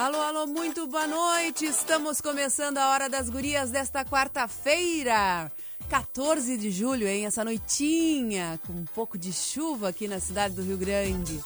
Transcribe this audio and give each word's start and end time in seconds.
Alô, 0.00 0.18
alô, 0.18 0.46
muito 0.46 0.86
boa 0.86 1.06
noite. 1.06 1.66
Estamos 1.66 2.22
começando 2.22 2.78
a 2.78 2.88
Hora 2.88 3.06
das 3.06 3.28
Gurias 3.28 3.68
desta 3.68 4.02
quarta-feira. 4.02 5.52
14 5.90 6.56
de 6.56 6.70
julho, 6.70 7.06
hein? 7.06 7.26
Essa 7.26 7.44
noitinha 7.44 8.58
com 8.66 8.72
um 8.72 8.86
pouco 8.94 9.18
de 9.18 9.30
chuva 9.30 9.90
aqui 9.90 10.08
na 10.08 10.18
cidade 10.18 10.54
do 10.54 10.62
Rio 10.62 10.78
Grande. 10.78 11.38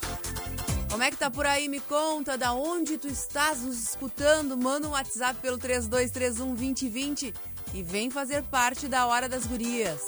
Como 0.88 1.02
é 1.02 1.10
que 1.10 1.16
tá 1.16 1.28
por 1.28 1.44
aí? 1.44 1.66
Me 1.66 1.80
conta 1.80 2.38
da 2.38 2.52
onde 2.52 2.96
tu 2.96 3.08
estás 3.08 3.60
nos 3.62 3.76
escutando. 3.88 4.56
Manda 4.56 4.86
um 4.86 4.92
WhatsApp 4.92 5.40
pelo 5.40 5.58
3231 5.58 6.54
2020 6.54 7.34
e 7.74 7.82
vem 7.82 8.08
fazer 8.08 8.44
parte 8.44 8.86
da 8.86 9.04
Hora 9.04 9.28
das 9.28 9.46
Gurias. 9.46 10.00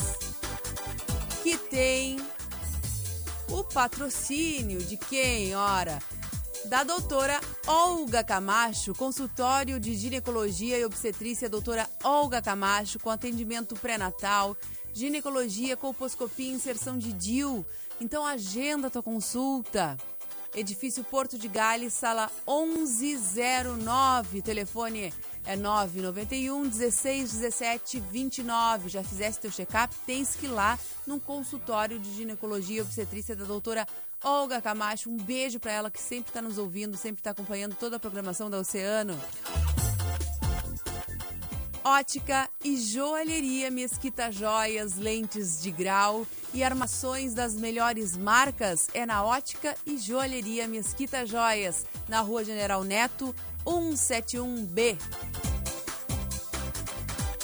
Que 1.42 1.58
tem 1.58 2.20
o 3.48 3.64
patrocínio 3.64 4.78
de 4.78 4.96
quem, 4.96 5.56
ora? 5.56 5.98
Da 6.68 6.82
doutora 6.82 7.40
Olga 7.64 8.24
Camacho, 8.24 8.92
consultório 8.92 9.78
de 9.78 9.94
ginecologia 9.94 10.76
e 10.76 10.84
obstetrícia, 10.84 11.48
doutora 11.48 11.88
Olga 12.02 12.42
Camacho, 12.42 12.98
com 12.98 13.08
atendimento 13.08 13.76
pré-natal, 13.76 14.56
ginecologia, 14.92 15.76
colposcopia 15.76 16.50
e 16.50 16.54
inserção 16.54 16.98
de 16.98 17.12
DIU. 17.12 17.64
Então 18.00 18.26
agenda 18.26 18.90
tua 18.90 19.02
consulta. 19.02 19.96
Edifício 20.56 21.04
Porto 21.04 21.38
de 21.38 21.46
Gales, 21.46 21.92
sala 21.92 22.30
1109. 22.48 24.42
Telefone 24.42 25.14
é 25.44 25.54
991 25.54 26.68
16 26.68 27.32
17 27.32 28.00
29. 28.00 28.88
Já 28.88 29.04
fizesse 29.04 29.38
teu 29.38 29.52
check-up? 29.52 29.94
Tens 30.04 30.34
que 30.34 30.46
ir 30.46 30.50
lá 30.50 30.76
num 31.06 31.20
consultório 31.20 31.98
de 31.98 32.12
ginecologia 32.12 32.78
e 32.78 32.80
obstetrícia 32.80 33.36
da 33.36 33.44
doutora 33.44 33.86
Olga 34.26 34.60
Camacho. 34.60 35.08
Um 35.08 35.16
beijo 35.16 35.60
para 35.60 35.70
ela 35.70 35.88
que 35.88 36.00
sempre 36.00 36.30
está 36.30 36.42
nos 36.42 36.58
ouvindo, 36.58 36.96
sempre 36.96 37.20
está 37.20 37.30
acompanhando 37.30 37.76
toda 37.76 37.94
a 37.94 38.00
programação 38.00 38.50
da 38.50 38.58
Oceano. 38.58 39.16
Ótica 41.84 42.50
e 42.64 42.76
joalheria 42.76 43.70
Mesquita 43.70 44.32
Joias, 44.32 44.96
lentes 44.96 45.62
de 45.62 45.70
grau 45.70 46.26
e 46.52 46.64
armações 46.64 47.32
das 47.32 47.54
melhores 47.54 48.16
marcas 48.16 48.88
é 48.92 49.06
na 49.06 49.24
Ótica 49.24 49.76
e 49.86 49.96
Joalheria 49.96 50.66
Mesquita 50.66 51.24
Joias, 51.24 51.86
na 52.08 52.20
Rua 52.20 52.42
General 52.42 52.82
Neto, 52.82 53.32
171B. 53.64 54.98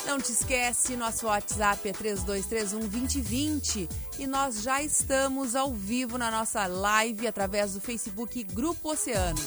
Não 0.05 0.19
te 0.19 0.31
esquece, 0.31 0.97
nosso 0.97 1.27
WhatsApp 1.27 1.87
é 1.87 1.93
3231 1.93 2.79
2020 2.79 3.89
e 4.19 4.27
nós 4.27 4.61
já 4.61 4.81
estamos 4.81 5.55
ao 5.55 5.73
vivo 5.73 6.17
na 6.17 6.29
nossa 6.29 6.67
live 6.67 7.25
através 7.25 7.73
do 7.73 7.81
Facebook 7.81 8.43
Grupo 8.43 8.91
Oceano. 8.91 9.39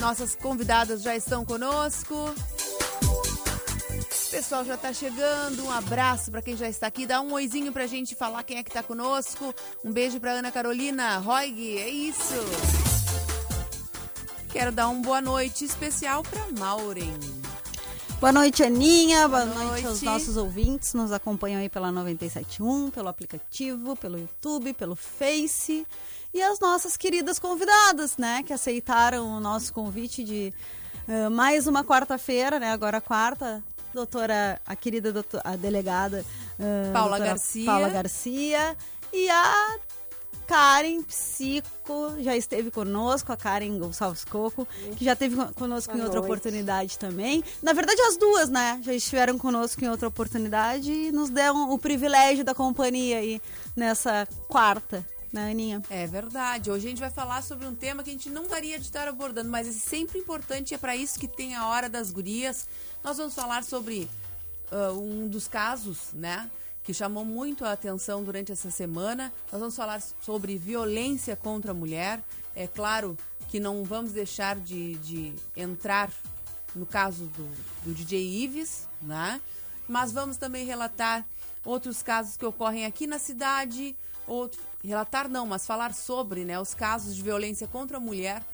Nossas 0.00 0.34
convidadas 0.34 1.02
já 1.02 1.16
estão 1.16 1.44
conosco. 1.44 2.14
O 2.14 4.30
pessoal 4.30 4.64
já 4.64 4.74
está 4.74 4.92
chegando. 4.92 5.64
Um 5.64 5.70
abraço 5.70 6.30
para 6.30 6.42
quem 6.42 6.56
já 6.56 6.68
está 6.68 6.88
aqui. 6.88 7.06
Dá 7.06 7.20
um 7.20 7.32
oizinho 7.32 7.72
para 7.72 7.84
a 7.84 7.86
gente 7.86 8.14
falar 8.14 8.42
quem 8.42 8.58
é 8.58 8.62
que 8.62 8.70
está 8.70 8.82
conosco. 8.82 9.54
Um 9.84 9.92
beijo 9.92 10.20
para 10.20 10.32
Ana 10.32 10.52
Carolina 10.52 11.18
Roig. 11.18 11.78
É 11.78 11.88
isso. 11.88 12.34
Quero 14.50 14.72
dar 14.72 14.88
uma 14.88 15.02
boa 15.02 15.20
noite 15.20 15.64
especial 15.64 16.22
para 16.22 16.46
Maureen. 16.58 17.45
Boa 18.18 18.32
noite, 18.32 18.62
Aninha. 18.64 19.28
Boa, 19.28 19.44
Boa 19.44 19.54
noite. 19.54 19.70
noite. 19.82 19.86
aos 19.86 20.02
nossos 20.02 20.36
ouvintes. 20.38 20.94
Nos 20.94 21.12
acompanham 21.12 21.60
aí 21.60 21.68
pela 21.68 21.92
971, 21.92 22.90
pelo 22.90 23.08
aplicativo, 23.08 23.94
pelo 23.94 24.18
YouTube, 24.18 24.72
pelo 24.72 24.96
Face. 24.96 25.86
E 26.32 26.42
as 26.42 26.58
nossas 26.58 26.96
queridas 26.96 27.38
convidadas, 27.38 28.16
né? 28.16 28.42
Que 28.42 28.54
aceitaram 28.54 29.36
o 29.36 29.38
nosso 29.38 29.72
convite 29.72 30.24
de 30.24 30.52
uh, 31.06 31.30
mais 31.30 31.66
uma 31.66 31.84
quarta-feira, 31.84 32.58
né? 32.58 32.72
Agora 32.72 33.02
quarta. 33.02 33.62
Doutora, 33.92 34.60
a 34.66 34.74
querida 34.74 35.12
doutora, 35.12 35.42
a 35.44 35.56
delegada 35.56 36.24
uh, 36.58 36.92
Paula 36.92 37.18
Garcia. 37.18 37.66
Paula 37.66 37.88
Garcia. 37.90 38.76
E 39.12 39.28
a 39.28 39.76
Karen 40.46 41.02
Psico 41.02 42.14
já 42.20 42.36
esteve 42.36 42.70
conosco, 42.70 43.32
a 43.32 43.36
Karen 43.36 43.78
Gonçalves 43.78 44.24
Coco, 44.24 44.66
que 44.96 45.04
já 45.04 45.14
esteve 45.14 45.36
conosco 45.54 45.92
Boa 45.92 46.02
em 46.02 46.04
outra 46.04 46.20
noite. 46.20 46.32
oportunidade 46.32 46.98
também. 46.98 47.42
Na 47.62 47.72
verdade, 47.72 48.00
as 48.02 48.16
duas, 48.16 48.48
né? 48.48 48.80
Já 48.82 48.94
estiveram 48.94 49.38
conosco 49.38 49.84
em 49.84 49.88
outra 49.88 50.08
oportunidade 50.08 50.90
e 50.90 51.12
nos 51.12 51.30
deram 51.30 51.72
o 51.72 51.78
privilégio 51.78 52.44
da 52.44 52.54
companhia 52.54 53.18
aí 53.18 53.40
nessa 53.74 54.26
quarta. 54.48 55.04
Né, 55.32 55.50
Aninha? 55.50 55.82
É 55.90 56.06
verdade. 56.06 56.70
Hoje 56.70 56.86
a 56.86 56.90
gente 56.90 57.00
vai 57.00 57.10
falar 57.10 57.42
sobre 57.42 57.66
um 57.66 57.74
tema 57.74 58.02
que 58.02 58.08
a 58.08 58.12
gente 58.12 58.30
não 58.30 58.46
daria 58.46 58.78
de 58.78 58.86
estar 58.86 59.08
abordando, 59.08 59.50
mas 59.50 59.68
é 59.68 59.72
sempre 59.72 60.18
importante, 60.18 60.72
é 60.72 60.78
para 60.78 60.96
isso 60.96 61.18
que 61.18 61.28
tem 61.28 61.54
a 61.54 61.66
Hora 61.66 61.88
das 61.88 62.10
Gurias. 62.10 62.66
Nós 63.04 63.18
vamos 63.18 63.34
falar 63.34 63.64
sobre 63.64 64.08
uh, 64.70 64.98
um 64.98 65.28
dos 65.28 65.46
casos, 65.48 65.98
né? 66.14 66.48
Que 66.86 66.94
chamou 66.94 67.24
muito 67.24 67.64
a 67.64 67.72
atenção 67.72 68.22
durante 68.22 68.52
essa 68.52 68.70
semana. 68.70 69.32
Nós 69.50 69.60
vamos 69.60 69.74
falar 69.74 70.00
sobre 70.22 70.56
violência 70.56 71.34
contra 71.34 71.72
a 71.72 71.74
mulher. 71.74 72.22
É 72.54 72.68
claro 72.68 73.18
que 73.48 73.58
não 73.58 73.82
vamos 73.82 74.12
deixar 74.12 74.54
de, 74.54 74.94
de 74.98 75.34
entrar 75.56 76.12
no 76.76 76.86
caso 76.86 77.24
do, 77.24 77.44
do 77.84 77.92
DJ 77.92 78.44
Ives, 78.44 78.86
né? 79.02 79.40
Mas 79.88 80.12
vamos 80.12 80.36
também 80.36 80.64
relatar 80.64 81.26
outros 81.64 82.04
casos 82.04 82.36
que 82.36 82.46
ocorrem 82.46 82.86
aqui 82.86 83.04
na 83.04 83.18
cidade, 83.18 83.96
outro, 84.24 84.60
relatar 84.84 85.28
não, 85.28 85.44
mas 85.44 85.66
falar 85.66 85.92
sobre 85.92 86.44
né, 86.44 86.60
os 86.60 86.72
casos 86.72 87.16
de 87.16 87.22
violência 87.22 87.66
contra 87.66 87.96
a 87.96 88.00
mulher 88.00 88.44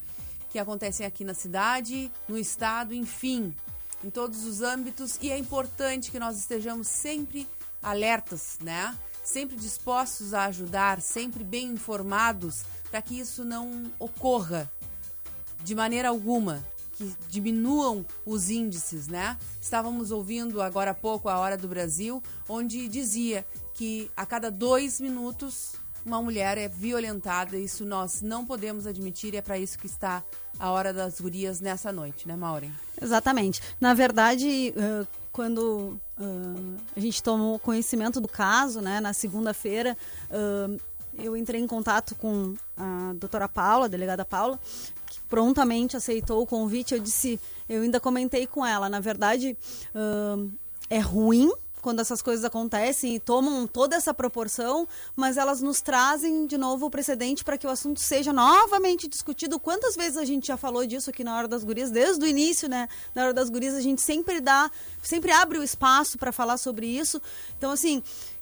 que 0.49 0.59
acontecem 0.59 1.05
aqui 1.05 1.23
na 1.23 1.35
cidade, 1.35 2.11
no 2.27 2.39
estado, 2.39 2.95
enfim, 2.95 3.55
em 4.03 4.09
todos 4.09 4.47
os 4.47 4.63
âmbitos. 4.63 5.19
E 5.21 5.31
é 5.31 5.37
importante 5.37 6.11
que 6.11 6.19
nós 6.19 6.39
estejamos 6.39 6.89
sempre 6.89 7.47
alertas, 7.83 8.59
né? 8.61 8.97
Sempre 9.25 9.57
dispostos 9.57 10.35
a 10.35 10.47
ajudar, 10.47 11.01
sempre 11.01 11.45
bem 11.45 11.69
informados 11.69 12.65
para 12.91 13.01
que 13.01 13.19
isso 13.19 13.45
não 13.45 13.91
ocorra 13.99 14.71
de 15.63 15.75
maneira 15.75 16.09
alguma, 16.09 16.65
que 16.93 17.15
diminuam 17.29 18.05
os 18.27 18.51
índices, 18.51 19.09
né? 19.09 19.39
Estávamos 19.61 20.11
ouvindo 20.11 20.61
agora 20.61 20.91
há 20.91 20.95
pouco 20.95 21.29
a 21.29 21.39
Hora 21.39 21.57
do 21.57 21.69
Brasil, 21.69 22.23
onde 22.49 22.89
dizia 22.89 23.47
que 23.75 24.11
a 24.17 24.27
cada 24.27 24.51
dois 24.51 25.01
minutos 25.01 25.73
uma 26.05 26.21
mulher 26.21 26.59
é 26.59 26.69
violentada. 26.69 27.57
Isso 27.57 27.85
nós 27.85 28.21
não 28.23 28.45
podemos 28.45 28.87
admitir 28.87 29.35
e 29.35 29.37
é 29.37 29.43
para 29.43 29.59
isso 29.59 29.79
que 29.79 29.87
está 29.87 30.23
a 30.59 30.71
Hora 30.71 30.93
das 30.93 31.21
Gurias 31.21 31.61
nessa 31.61 31.93
noite, 31.93 32.27
né, 32.29 32.37
Maureen? 32.37 32.73
Exatamente. 33.01 33.63
Na 33.81 33.95
verdade, 33.95 34.75
quando 35.33 35.99
uh, 36.21 36.77
a 36.95 37.01
gente 37.01 37.23
tomou 37.23 37.59
conhecimento 37.59 38.21
do 38.21 38.29
caso, 38.29 38.81
né, 38.81 39.01
na 39.01 39.13
segunda-feira, 39.13 39.97
uh, 40.31 40.79
eu 41.19 41.37
entrei 41.37 41.61
em 41.61 41.67
contato 41.67 42.15
com 42.15 42.55
a 42.77 43.13
doutora 43.17 43.49
Paula, 43.49 43.87
a 43.87 43.89
delegada 43.89 44.25
Paula, 44.25 44.61
que 45.07 45.21
prontamente 45.29 45.97
aceitou 45.97 46.43
o 46.43 46.47
convite. 46.47 46.95
Eu 46.95 47.01
disse, 47.01 47.41
eu 47.69 47.83
ainda 47.83 47.99
comentei 47.99 48.47
com 48.47 48.65
ela, 48.65 48.89
na 48.89 49.01
verdade, 49.01 49.57
uh, 49.95 50.51
é 50.91 50.99
ruim 50.99 51.51
quando 51.83 52.01
essas 52.01 52.23
coisas 52.23 52.45
acontecem 52.45 53.17
e 53.17 53.21
tomam 53.21 53.67
toda 53.67 53.97
essa 53.97 54.15
proporção, 54.15 54.89
mas 55.15 55.37
elas 55.37 55.61
nos 55.61 55.83
trazem 55.83 56.47
de 56.47 56.57
novo 56.57 56.87
o 56.87 56.91
precedente 56.91 57.45
para 57.45 57.59
que 57.59 57.67
o 57.67 57.71
assunto 57.71 58.01
seja 58.01 58.33
novamente 58.33 59.09
discutido. 59.09 59.59
Quantas 59.59 59.97
vezes 59.97 60.17
a 60.17 60.25
gente 60.25 60.47
já 60.47 60.57
falou 60.57 60.87
disso 60.87 61.11
aqui 61.11 61.25
na 61.25 61.37
hora 61.37 61.49
das 61.49 61.65
gurias, 61.65 61.91
desde 61.91 62.25
o 62.25 62.29
início, 62.29 62.69
né? 62.69 62.89
Na 63.15 63.25
hora 63.25 63.35
das 63.35 63.51
gurias 63.51 63.75
a 63.75 63.81
gente 63.81 64.01
sempre 64.01 64.41
dá, 64.41 64.71
sempre 65.03 65.33
abre 65.33 65.59
o 65.59 65.63
espaço 65.63 66.17
para 66.17 66.31
falar 66.31 66.57
sobre 66.57 66.87
isso. 66.87 67.21
Então 67.59 67.73
assim, 67.73 67.99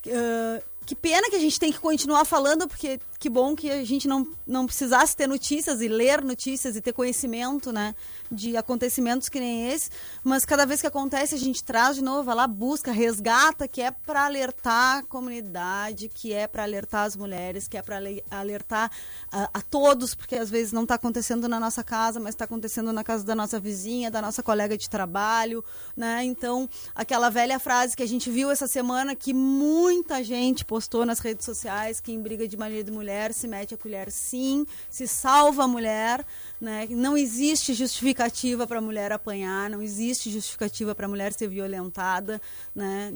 uh, 0.06 0.62
que 0.84 0.94
pena 0.94 1.30
que 1.30 1.36
a 1.36 1.40
gente 1.40 1.58
tem 1.58 1.72
que 1.72 1.80
continuar 1.80 2.24
falando, 2.26 2.68
porque 2.68 3.00
que 3.20 3.28
bom 3.28 3.54
que 3.54 3.70
a 3.70 3.84
gente 3.84 4.08
não, 4.08 4.26
não 4.46 4.64
precisasse 4.64 5.14
ter 5.14 5.26
notícias 5.26 5.82
e 5.82 5.88
ler 5.88 6.24
notícias 6.24 6.74
e 6.74 6.80
ter 6.80 6.94
conhecimento, 6.94 7.70
né? 7.70 7.94
De 8.32 8.56
acontecimentos 8.56 9.28
que 9.28 9.38
nem 9.38 9.70
esse, 9.70 9.90
mas 10.24 10.46
cada 10.46 10.64
vez 10.64 10.80
que 10.80 10.86
acontece 10.86 11.34
a 11.34 11.38
gente 11.38 11.62
traz 11.62 11.96
de 11.96 12.02
novo, 12.02 12.22
vai 12.22 12.34
lá, 12.34 12.46
busca, 12.46 12.90
resgata, 12.90 13.68
que 13.68 13.82
é 13.82 13.90
para 13.90 14.24
alertar 14.24 14.98
a 14.98 15.02
comunidade, 15.02 16.08
que 16.08 16.32
é 16.32 16.46
para 16.46 16.62
alertar 16.62 17.04
as 17.04 17.14
mulheres, 17.14 17.68
que 17.68 17.76
é 17.76 17.82
para 17.82 18.00
alertar 18.30 18.90
a, 19.30 19.50
a, 19.52 19.60
todos, 19.60 20.14
porque 20.14 20.36
às 20.36 20.48
vezes 20.48 20.72
não 20.72 20.84
está 20.84 20.94
acontecendo 20.94 21.46
na 21.46 21.60
nossa 21.60 21.84
casa, 21.84 22.18
mas 22.18 22.30
está 22.30 22.46
acontecendo 22.46 22.90
na 22.90 23.04
casa 23.04 23.22
da 23.22 23.34
nossa 23.34 23.60
vizinha, 23.60 24.10
da 24.10 24.22
nossa 24.22 24.42
colega 24.42 24.78
de 24.78 24.88
trabalho, 24.88 25.62
né? 25.94 26.24
Então, 26.24 26.66
aquela 26.94 27.28
velha 27.28 27.58
frase 27.58 27.94
que 27.94 28.02
a 28.02 28.08
gente 28.08 28.30
viu 28.30 28.50
essa 28.50 28.66
semana 28.66 29.14
que 29.14 29.34
muita 29.34 30.24
gente 30.24 30.64
postou 30.64 31.04
nas 31.04 31.18
redes 31.18 31.44
sociais, 31.44 32.00
que 32.00 32.12
em 32.12 32.22
briga 32.22 32.48
de 32.48 32.56
marido 32.56 32.88
e 32.88 32.94
mulher 32.94 33.09
se 33.32 33.48
mete 33.48 33.74
a 33.74 33.76
colher 33.76 34.10
sim, 34.10 34.66
se 34.88 35.06
salva 35.06 35.64
a 35.64 35.68
mulher, 35.68 36.24
né? 36.60 36.86
Não 36.90 37.16
existe 37.16 37.74
justificativa 37.74 38.66
para 38.66 38.78
a 38.78 38.82
mulher 38.82 39.12
apanhar, 39.12 39.68
não 39.68 39.82
existe 39.82 40.30
justificativa 40.30 40.94
para 40.94 41.06
a 41.06 41.08
mulher 41.08 41.32
ser 41.32 41.48
violentada, 41.48 42.40
né? 42.74 43.12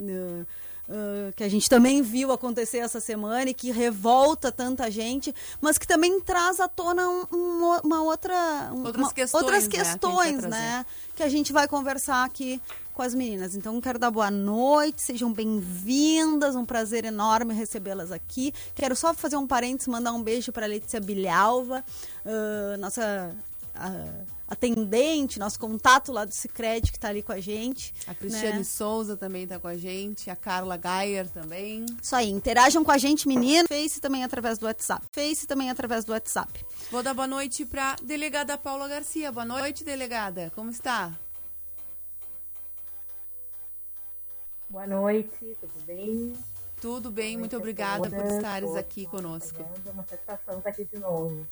Uh, 0.86 1.32
que 1.34 1.42
a 1.42 1.48
gente 1.48 1.66
também 1.66 2.02
viu 2.02 2.30
acontecer 2.30 2.76
essa 2.76 3.00
semana 3.00 3.48
e 3.48 3.54
que 3.54 3.70
revolta 3.70 4.52
tanta 4.52 4.90
gente, 4.90 5.34
mas 5.58 5.78
que 5.78 5.86
também 5.86 6.20
traz 6.20 6.60
à 6.60 6.68
tona 6.68 7.08
um, 7.08 7.26
um, 7.32 7.80
uma 7.82 8.02
outra 8.02 8.70
um, 8.70 8.84
outras 8.84 9.10
questões, 9.10 9.42
outras 9.42 9.64
né, 9.64 9.70
questões 9.70 10.40
que, 10.40 10.46
né? 10.46 10.86
que 11.16 11.22
a 11.22 11.28
gente 11.30 11.54
vai 11.54 11.66
conversar 11.66 12.22
aqui 12.22 12.60
com 12.94 13.02
as 13.02 13.14
meninas. 13.14 13.56
Então, 13.56 13.80
quero 13.80 13.98
dar 13.98 14.10
boa 14.10 14.30
noite, 14.30 15.02
sejam 15.02 15.32
bem-vindas, 15.32 16.54
um 16.54 16.64
prazer 16.64 17.04
enorme 17.04 17.52
recebê-las 17.52 18.12
aqui. 18.12 18.54
Quero 18.74 18.94
só 18.94 19.12
fazer 19.12 19.36
um 19.36 19.46
parênteses, 19.46 19.88
mandar 19.88 20.12
um 20.12 20.22
beijo 20.22 20.52
para 20.52 20.64
Letícia 20.64 21.00
Bilhalva, 21.00 21.84
uh, 22.24 22.78
nossa 22.78 23.34
uh, 23.74 24.24
atendente, 24.48 25.40
nosso 25.40 25.58
contato 25.58 26.12
lá 26.12 26.24
do 26.24 26.32
Cicred, 26.32 26.92
que 26.92 26.96
está 26.96 27.08
ali 27.08 27.20
com 27.20 27.32
a 27.32 27.40
gente. 27.40 27.92
A 28.06 28.14
Cristiane 28.14 28.58
né? 28.58 28.64
Souza 28.64 29.16
também 29.16 29.42
está 29.42 29.58
com 29.58 29.66
a 29.66 29.76
gente, 29.76 30.30
a 30.30 30.36
Carla 30.36 30.76
Gayer 30.76 31.28
também. 31.28 31.84
Isso 32.00 32.14
aí, 32.14 32.30
interajam 32.30 32.84
com 32.84 32.92
a 32.92 32.98
gente, 32.98 33.26
menino. 33.26 33.66
Face 33.66 34.00
também 34.00 34.22
através 34.22 34.56
do 34.56 34.66
WhatsApp. 34.66 35.04
Face 35.10 35.48
também 35.48 35.68
através 35.68 36.04
do 36.04 36.12
WhatsApp. 36.12 36.64
Vou 36.92 37.02
dar 37.02 37.12
boa 37.12 37.26
noite 37.26 37.64
para 37.64 37.96
delegada 38.04 38.56
Paula 38.56 38.86
Garcia. 38.86 39.32
Boa 39.32 39.44
noite, 39.44 39.82
delegada. 39.82 40.52
Como 40.54 40.70
está? 40.70 41.12
Boa 44.74 44.88
noite, 44.88 45.56
tudo 45.60 45.86
bem? 45.86 46.32
Tudo 46.80 47.08
bem, 47.08 47.36
muito 47.36 47.56
obrigada 47.56 48.10
por 48.10 48.26
estares 48.26 48.74
aqui 48.74 49.06
conosco. 49.06 49.64
É 49.86 49.90
uma 49.92 50.02
satisfação 50.02 50.58
estar 50.58 50.70
aqui 50.70 50.84
de 50.84 50.98
novo. 50.98 51.46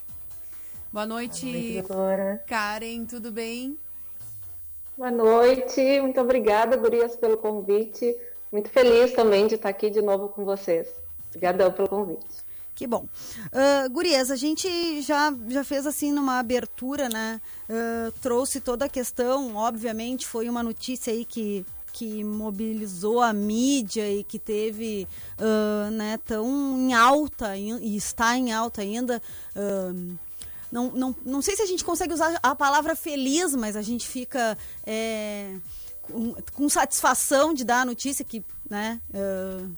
Boa 0.92 1.06
noite, 1.06 1.46
Boa 1.46 1.52
noite 1.52 1.82
doutora. 1.82 2.44
Karen, 2.48 3.04
tudo 3.04 3.30
bem? 3.30 3.78
Boa 4.98 5.12
noite, 5.12 6.00
muito 6.00 6.20
obrigada, 6.20 6.76
Gurias, 6.76 7.14
pelo 7.14 7.36
convite. 7.36 8.12
Muito 8.50 8.68
feliz 8.70 9.12
também 9.12 9.46
de 9.46 9.54
estar 9.54 9.68
aqui 9.68 9.88
de 9.88 10.02
novo 10.02 10.28
com 10.28 10.44
vocês. 10.44 10.88
Obrigadão 11.28 11.70
pelo 11.70 11.88
convite. 11.88 12.26
Que 12.74 12.88
bom. 12.88 13.06
Uh, 13.52 13.88
Gurias, 13.88 14.32
a 14.32 14.36
gente 14.36 15.00
já, 15.00 15.32
já 15.48 15.62
fez 15.62 15.86
assim 15.86 16.10
numa 16.10 16.40
abertura, 16.40 17.08
né? 17.08 17.40
Uh, 17.70 18.10
trouxe 18.20 18.60
toda 18.60 18.86
a 18.86 18.88
questão, 18.88 19.54
obviamente, 19.54 20.26
foi 20.26 20.48
uma 20.48 20.64
notícia 20.64 21.12
aí 21.12 21.24
que 21.24 21.64
que 21.92 22.24
mobilizou 22.24 23.20
a 23.20 23.32
mídia 23.32 24.10
e 24.10 24.24
que 24.24 24.38
teve 24.38 25.06
uh, 25.38 25.90
né, 25.90 26.18
tão 26.24 26.48
em 26.78 26.94
alta 26.94 27.56
e 27.56 27.96
está 27.96 28.36
em 28.36 28.52
alta 28.52 28.80
ainda. 28.80 29.20
Uh, 29.54 30.16
não, 30.70 30.90
não, 30.90 31.16
não 31.24 31.42
sei 31.42 31.54
se 31.54 31.62
a 31.62 31.66
gente 31.66 31.84
consegue 31.84 32.14
usar 32.14 32.38
a 32.42 32.54
palavra 32.54 32.96
feliz, 32.96 33.54
mas 33.54 33.76
a 33.76 33.82
gente 33.82 34.08
fica 34.08 34.56
é, 34.86 35.56
com, 36.00 36.34
com, 36.54 36.68
satisfação 36.68 37.52
de 37.52 37.62
dar 37.62 37.82
a 37.82 37.84
notícia 37.84 38.24
que, 38.24 38.42
né, 38.70 38.98
uh, 39.10 39.70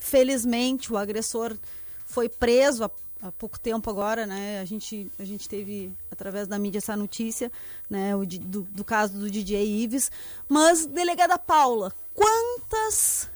felizmente, 0.00 0.92
o 0.92 0.96
agressor 0.96 1.56
foi 2.04 2.28
preso 2.28 2.82
há, 2.82 2.90
há, 3.22 3.32
pouco 3.32 3.58
tempo 3.58 3.88
agora, 3.90 4.26
né? 4.26 4.60
A 4.60 4.64
gente, 4.64 5.10
a 5.18 5.24
gente 5.24 5.48
teve, 5.48 5.92
através 6.10 6.46
da 6.46 6.58
mídia, 6.58 6.78
essa 6.78 6.96
notícia, 6.96 7.50
né, 7.88 8.14
o, 8.14 8.26
do, 8.26 8.62
do 8.62 8.84
caso 8.84 9.18
do 9.18 9.30
DJ 9.30 9.82
Ives. 9.82 10.10
Mas, 10.48 10.86
delegada 10.86 11.38
Paula, 11.38 11.92
quantas 12.14 13.28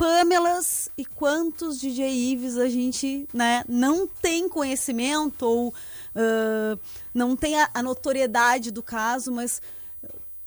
Pamelas 0.00 0.88
e 0.96 1.04
quantos 1.04 1.78
DJ 1.78 2.08
Ives 2.32 2.56
a 2.56 2.70
gente 2.70 3.28
né, 3.34 3.62
não 3.68 4.06
tem 4.06 4.48
conhecimento 4.48 5.42
ou 5.42 5.68
uh, 5.68 6.80
não 7.12 7.36
tem 7.36 7.60
a, 7.60 7.68
a, 7.74 7.82
notoriedade 7.82 8.70
do 8.70 8.82
caso, 8.82 9.30
mas 9.30 9.60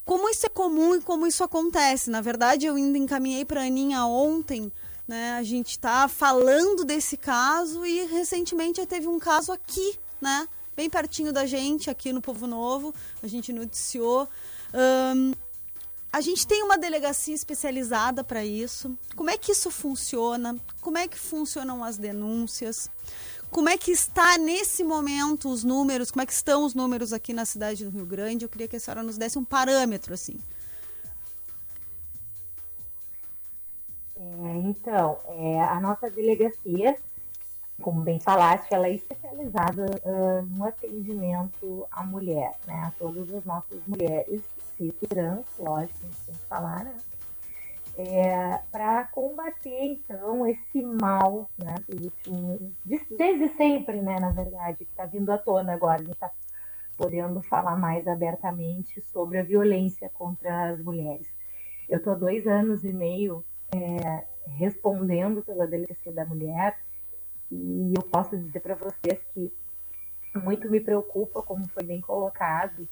como 0.04 0.28
isso 0.28 0.48
é 0.48 0.50
comum 0.50 0.96
e 0.96 1.02
como 1.02 1.28
isso 1.28 1.44
acontece. 1.44 2.10
Na 2.10 2.20
verdade, 2.20 2.66
eu 2.66 2.74
ainda 2.74 2.98
encaminhei 2.98 3.46
para 3.46 3.62
a 3.62 3.66
Aninha 3.66 4.04
ontem, 4.06 4.72
né, 5.08 5.34
a 5.34 5.44
gente 5.44 5.72
está 5.72 6.08
falando 6.08 6.86
desse 6.86 7.18
caso 7.18 7.86
e 7.86 8.06
recentemente 8.06 8.86
teve 8.86 9.08
um 9.08 9.20
caso 9.20 9.52
aqui, 9.52 10.00
né, 10.22 10.48
bem 10.76 10.90
pertinho 10.90 11.32
da 11.32 11.46
gente, 11.46 11.90
aqui 11.90 12.14
no 12.14 12.22
Povo 12.22 12.48
Novo, 12.48 12.94
a 13.22 13.28
gente 13.28 13.52
noticiou. 13.52 14.28
Um, 14.74 15.34
a 16.12 16.22
gente 16.22 16.46
tem 16.46 16.62
uma 16.64 16.78
delegacia 16.78 17.34
especializada 17.34 18.24
para 18.24 18.46
isso. 18.46 18.96
Como 19.16 19.32
é 19.32 19.38
que 19.38 19.52
isso 19.52 19.72
funciona? 19.72 20.56
Como 20.80 20.98
é 20.98 21.08
que 21.08 21.18
funcionam 21.18 21.84
as 21.84 21.98
denúncias? 21.98 22.90
Como 23.50 23.68
é 23.70 23.78
que 23.78 23.92
está 23.92 24.38
nesse 24.38 24.84
momento 24.84 25.50
os 25.50 25.64
números? 25.64 26.12
Como 26.12 26.22
é 26.22 26.26
que 26.26 26.34
estão 26.34 26.66
os 26.66 26.74
números 26.74 27.14
aqui 27.14 27.34
na 27.34 27.46
cidade 27.46 27.84
do 27.84 27.92
Rio 27.92 28.06
Grande? 28.06 28.46
Eu 28.46 28.50
queria 28.50 28.68
que 28.68 28.76
a 28.76 28.80
senhora 28.80 29.04
nos 29.04 29.18
desse 29.18 29.38
um 29.38 29.44
parâmetro 29.44 30.14
assim. 30.14 30.38
É, 34.24 34.58
então, 34.58 35.18
é, 35.28 35.62
a 35.62 35.80
nossa 35.82 36.10
delegacia, 36.10 36.96
como 37.82 38.02
bem 38.02 38.20
falaste, 38.20 38.72
ela 38.74 38.88
é 38.88 38.94
especializada 38.94 39.86
uh, 40.06 40.42
no 40.44 40.66
atendimento 40.66 41.86
à 41.92 42.04
mulher, 42.04 42.54
né, 42.66 42.74
a 42.86 42.92
todas 42.98 43.34
as 43.34 43.44
nossas 43.44 43.86
mulheres 43.86 44.42
cis 44.78 44.94
e 45.02 45.08
trans, 45.08 45.46
lógico, 45.60 46.00
a 46.06 46.32
gente 46.32 46.40
falar, 46.48 46.86
né? 46.86 46.96
É, 47.96 48.60
para 48.72 49.04
combater 49.06 49.84
então 49.84 50.48
esse 50.48 50.82
mal, 50.82 51.48
né, 51.56 51.76
desde 53.16 53.50
sempre, 53.50 54.02
né, 54.02 54.20
na 54.20 54.32
verdade, 54.32 54.78
que 54.78 54.92
está 54.92 55.06
vindo 55.06 55.32
à 55.32 55.38
tona 55.38 55.74
agora, 55.74 56.02
a 56.02 56.04
gente 56.04 56.14
está 56.14 56.32
podendo 56.98 57.40
falar 57.44 57.76
mais 57.76 58.08
abertamente 58.08 59.00
sobre 59.02 59.38
a 59.38 59.44
violência 59.44 60.10
contra 60.10 60.72
as 60.72 60.82
mulheres. 60.82 61.28
Eu 61.88 61.98
estou 61.98 62.14
há 62.14 62.16
dois 62.16 62.48
anos 62.48 62.84
e 62.84 62.92
meio 62.92 63.46
é, 63.76 64.26
respondendo 64.52 65.42
pela 65.44 65.68
delegacia 65.68 66.12
da 66.12 66.26
mulher 66.26 66.78
e 67.52 67.94
eu 67.96 68.04
posso 68.04 68.38
dizer 68.38 68.60
para 68.60 68.76
vocês 68.76 69.20
que 69.34 69.52
muito 70.36 70.70
me 70.70 70.80
preocupa, 70.80 71.44
como 71.44 71.68
foi 71.70 71.84
bem 71.84 72.02
colocado, 72.02 72.88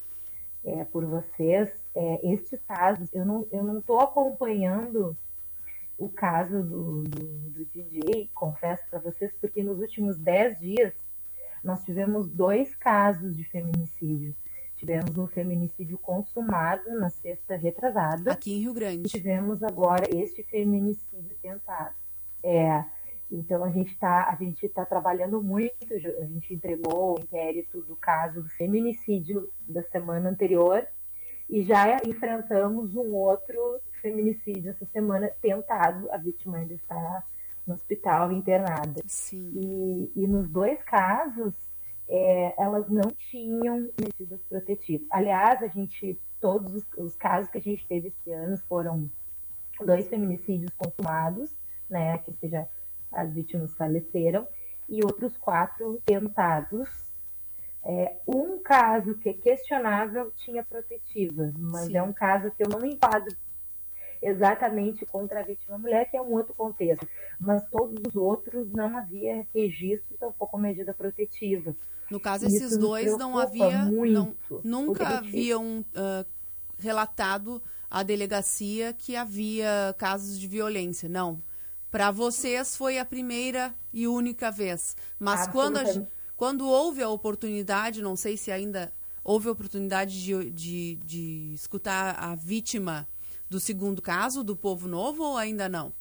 é, 0.63 0.83
por 0.85 1.03
vocês, 1.05 1.71
é, 1.95 2.33
estes 2.33 2.61
casos, 2.67 3.11
eu 3.13 3.25
não 3.25 3.47
eu 3.51 3.63
não 3.63 3.79
estou 3.79 3.99
acompanhando 3.99 5.17
o 5.97 6.09
caso 6.09 6.63
do, 6.63 7.03
do, 7.03 7.27
do 7.49 7.65
DJ, 7.65 8.29
confesso 8.33 8.83
para 8.89 8.99
vocês, 8.99 9.31
porque 9.39 9.63
nos 9.63 9.79
últimos 9.79 10.17
dez 10.17 10.59
dias 10.59 10.93
nós 11.63 11.83
tivemos 11.83 12.27
dois 12.29 12.75
casos 12.75 13.35
de 13.35 13.43
feminicídio. 13.43 14.35
Tivemos 14.81 15.15
um 15.15 15.27
feminicídio 15.27 15.95
consumado 15.99 16.89
na 16.97 17.07
sexta 17.07 17.55
retrasada. 17.55 18.31
Aqui 18.31 18.55
em 18.55 18.61
Rio 18.61 18.73
Grande. 18.73 19.09
Tivemos 19.09 19.61
agora 19.61 20.07
este 20.11 20.41
feminicídio 20.41 21.37
tentado. 21.39 21.93
É, 22.41 22.83
então 23.31 23.63
a 23.63 23.69
gente 23.69 23.91
está 23.91 24.27
a 24.27 24.35
gente 24.35 24.65
está 24.65 24.83
trabalhando 24.83 25.39
muito. 25.39 25.93
A 25.93 26.25
gente 26.25 26.51
entregou 26.55 27.15
o 27.15 27.21
inquérito 27.21 27.83
do 27.83 27.95
caso 27.95 28.41
do 28.41 28.49
feminicídio 28.49 29.51
da 29.69 29.83
semana 29.83 30.31
anterior 30.31 30.83
e 31.47 31.61
já 31.61 31.97
enfrentamos 32.03 32.95
um 32.95 33.13
outro 33.13 33.79
feminicídio 34.01 34.71
essa 34.71 34.85
semana 34.87 35.29
tentado. 35.43 36.11
A 36.11 36.17
vítima 36.17 36.57
ainda 36.57 36.73
está 36.73 37.23
no 37.67 37.75
hospital 37.75 38.31
internada. 38.31 38.99
E, 39.31 40.11
e, 40.15 40.25
nos 40.25 40.49
dois 40.49 40.81
casos 40.81 41.53
é, 42.11 42.53
elas 42.61 42.89
não 42.89 43.09
tinham 43.09 43.89
medidas 43.97 44.41
protetivas. 44.49 45.07
Aliás, 45.09 45.63
a 45.63 45.67
gente 45.67 46.19
todos 46.41 46.73
os, 46.73 46.85
os 46.97 47.15
casos 47.15 47.49
que 47.49 47.57
a 47.57 47.61
gente 47.61 47.87
teve 47.87 48.09
esse 48.09 48.31
ano 48.31 48.57
foram 48.67 49.09
dois 49.85 50.09
feminicídios 50.09 50.71
consumados, 50.75 51.55
né, 51.89 52.17
que 52.17 52.33
seja 52.33 52.67
as 53.11 53.31
vítimas 53.31 53.73
faleceram, 53.75 54.45
e 54.89 55.03
outros 55.03 55.37
quatro 55.37 56.01
tentados. 56.05 56.89
É, 57.83 58.17
um 58.27 58.59
caso 58.59 59.15
que 59.15 59.29
é 59.29 59.33
questionável 59.33 60.31
tinha 60.35 60.63
protetiva, 60.63 61.51
mas 61.57 61.85
Sim. 61.85 61.97
é 61.97 62.03
um 62.03 62.13
caso 62.13 62.51
que 62.51 62.63
eu 62.63 62.69
não 62.69 62.85
enquadro 62.85 63.35
exatamente 64.21 65.05
contra 65.05 65.39
a 65.39 65.43
vítima 65.43 65.77
mulher, 65.79 66.09
que 66.09 66.15
é 66.15 66.21
um 66.21 66.31
outro 66.33 66.53
contexto. 66.53 67.07
Mas 67.39 67.67
todos 67.69 67.95
os 68.07 68.15
outros 68.15 68.71
não 68.71 68.95
havia 68.97 69.47
registro, 69.53 70.17
tampouco 70.19 70.57
medida 70.59 70.93
protetiva. 70.93 71.75
No 72.11 72.19
caso, 72.19 72.45
Isso 72.45 72.57
esses 72.57 72.77
dois 72.77 73.17
não 73.17 73.39
havia. 73.39 73.85
Não, 73.85 74.35
nunca 74.65 75.07
haviam 75.17 75.79
uh, 75.79 76.25
relatado 76.77 77.63
à 77.89 78.03
delegacia 78.03 78.91
que 78.91 79.15
havia 79.15 79.95
casos 79.97 80.37
de 80.37 80.45
violência. 80.45 81.07
Não. 81.07 81.41
Para 81.89 82.11
vocês 82.11 82.75
foi 82.75 82.99
a 82.99 83.05
primeira 83.05 83.73
e 83.93 84.09
única 84.09 84.51
vez. 84.51 84.95
Mas 85.17 85.47
quando, 85.47 85.77
a, 85.77 85.83
quando 86.35 86.67
houve 86.67 87.01
a 87.01 87.07
oportunidade, 87.07 88.01
não 88.01 88.17
sei 88.17 88.35
se 88.35 88.51
ainda 88.51 88.93
houve 89.23 89.47
a 89.47 89.51
oportunidade 89.53 90.21
de, 90.21 90.49
de, 90.49 90.95
de 91.05 91.53
escutar 91.53 92.15
a 92.19 92.35
vítima 92.35 93.07
do 93.49 93.59
segundo 93.59 94.01
caso, 94.01 94.43
do 94.43 94.55
Povo 94.55 94.87
Novo, 94.87 95.23
ou 95.23 95.37
ainda 95.37 95.69
não? 95.69 95.93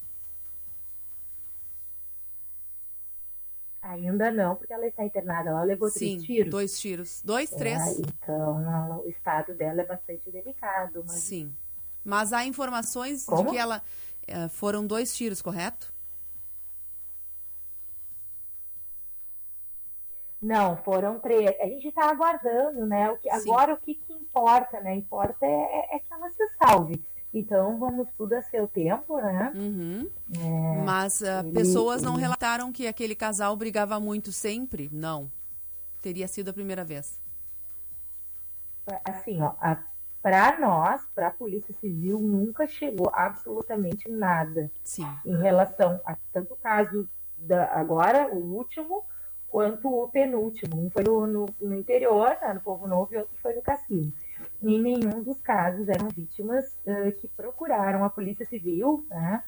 Ainda 3.83 4.31
não, 4.31 4.57
porque 4.57 4.73
ela 4.73 4.87
está 4.87 5.05
internada. 5.05 5.51
Ela 5.51 5.63
levou 5.63 5.89
Sim, 5.89 6.17
três 6.17 6.23
tiros. 6.25 6.51
dois 6.51 6.81
tiros. 6.81 7.23
Dois, 7.25 7.51
três? 7.51 7.81
É, 7.81 8.01
então, 8.01 8.61
ela, 8.61 8.99
o 8.99 9.09
estado 9.09 9.55
dela 9.55 9.81
é 9.81 9.87
bastante 9.87 10.31
delicado. 10.31 11.03
Mas... 11.07 11.17
Sim. 11.17 11.53
Mas 12.05 12.33
há 12.33 12.45
informações 12.45 13.25
Como? 13.25 13.45
de 13.45 13.51
que 13.51 13.57
ela... 13.59 13.83
Uh, 14.29 14.49
foram 14.49 14.87
dois 14.87 15.17
tiros, 15.17 15.43
correto? 15.43 15.93
Não, 20.41 20.77
foram 20.79 21.19
três. 21.19 21.55
A 21.61 21.67
gente 21.67 21.89
está 21.89 22.09
aguardando, 22.09 22.87
né? 22.87 23.11
O 23.11 23.19
que, 23.19 23.29
agora 23.29 23.75
o 23.75 23.77
que, 23.77 23.95
que 23.95 24.13
importa, 24.13 24.81
né? 24.81 24.95
Importa 24.95 25.45
é, 25.45 25.97
é, 25.97 25.99
que 25.99 26.13
ela 26.13 26.31
se 26.31 26.49
salve. 26.57 27.05
Então 27.33 27.79
vamos 27.79 28.09
tudo 28.19 28.33
a 28.33 28.43
seu 28.43 28.67
tempo, 28.67 29.17
né? 29.19 29.53
Uhum. 29.55 30.11
É, 30.37 30.83
Mas 30.85 31.21
uh, 31.21 31.41
ele, 31.45 31.53
pessoas 31.53 32.03
não 32.03 32.17
relataram 32.17 32.73
que 32.73 32.89
aquele 32.89 33.15
casal 33.15 33.57
brigava 33.57 34.01
muito 34.01 34.33
sempre? 34.33 34.91
Não. 34.93 35.31
Teria 36.03 36.27
sido 36.27 36.49
a 36.49 36.53
primeira 36.53 36.85
vez. 36.85 37.21
Assim, 39.05 39.41
ó, 39.41 39.55
para 40.21 40.59
nós, 40.59 41.03
para 41.15 41.29
a 41.29 41.31
Polícia 41.31 41.73
Civil, 41.75 42.19
nunca 42.19 42.67
chegou 42.67 43.09
absolutamente 43.13 44.11
nada 44.11 44.71
Sim. 44.83 45.07
em 45.25 45.37
relação 45.37 46.01
a 46.05 46.17
tanto 46.33 46.57
caso 46.57 47.09
da 47.39 47.73
agora, 47.73 48.29
o 48.35 48.39
último, 48.57 49.05
quanto 49.49 49.89
o 49.89 50.09
penúltimo. 50.09 50.85
Um 50.85 50.91
foi 50.91 51.05
no, 51.05 51.27
no, 51.29 51.47
no 51.61 51.75
interior, 51.75 52.37
né, 52.43 52.53
no 52.55 52.61
Povo 52.61 52.89
Novo, 52.89 53.15
e 53.15 53.19
outro 53.19 53.37
foi 53.41 53.55
no 53.55 53.63
Cassino 53.63 54.13
em 54.63 54.81
nenhum 54.81 55.23
dos 55.23 55.41
casos 55.41 55.89
eram 55.89 56.09
vítimas 56.09 56.77
uh, 56.87 57.13
que 57.13 57.29
procuraram 57.29 58.05
a 58.05 58.11
Polícia 58.11 58.45
Civil, 58.45 59.07
né, 59.09 59.43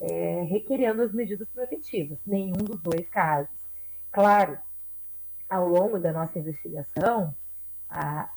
é, 0.00 0.42
requerendo 0.42 1.02
as 1.02 1.12
medidas 1.12 1.48
protetivas. 1.48 2.18
Nenhum 2.26 2.56
dos 2.56 2.80
dois 2.80 3.08
casos. 3.08 3.50
Claro, 4.10 4.58
ao 5.48 5.68
longo 5.68 5.98
da 5.98 6.12
nossa 6.12 6.38
investigação, 6.38 7.34
a, 7.88 8.30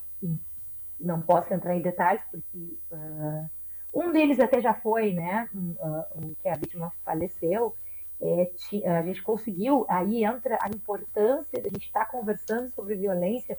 não 0.99 1.21
posso 1.21 1.53
entrar 1.53 1.75
em 1.75 1.81
detalhes, 1.81 2.23
porque 2.31 2.77
uh, 2.91 3.49
um 3.93 4.11
deles 4.11 4.39
até 4.39 4.61
já 4.61 4.73
foi, 4.73 5.13
né, 5.13 5.49
uh, 5.53 6.35
que 6.41 6.47
a 6.47 6.55
vítima 6.55 6.91
faleceu, 7.03 7.75
é, 8.21 8.51
a 8.85 9.01
gente 9.01 9.23
conseguiu, 9.23 9.83
aí 9.89 10.23
entra 10.23 10.59
a 10.61 10.69
importância 10.69 11.59
de 11.59 11.67
a 11.67 11.71
gente 11.71 11.87
estar 11.87 12.05
conversando 12.05 12.69
sobre 12.69 12.95
violência, 12.95 13.57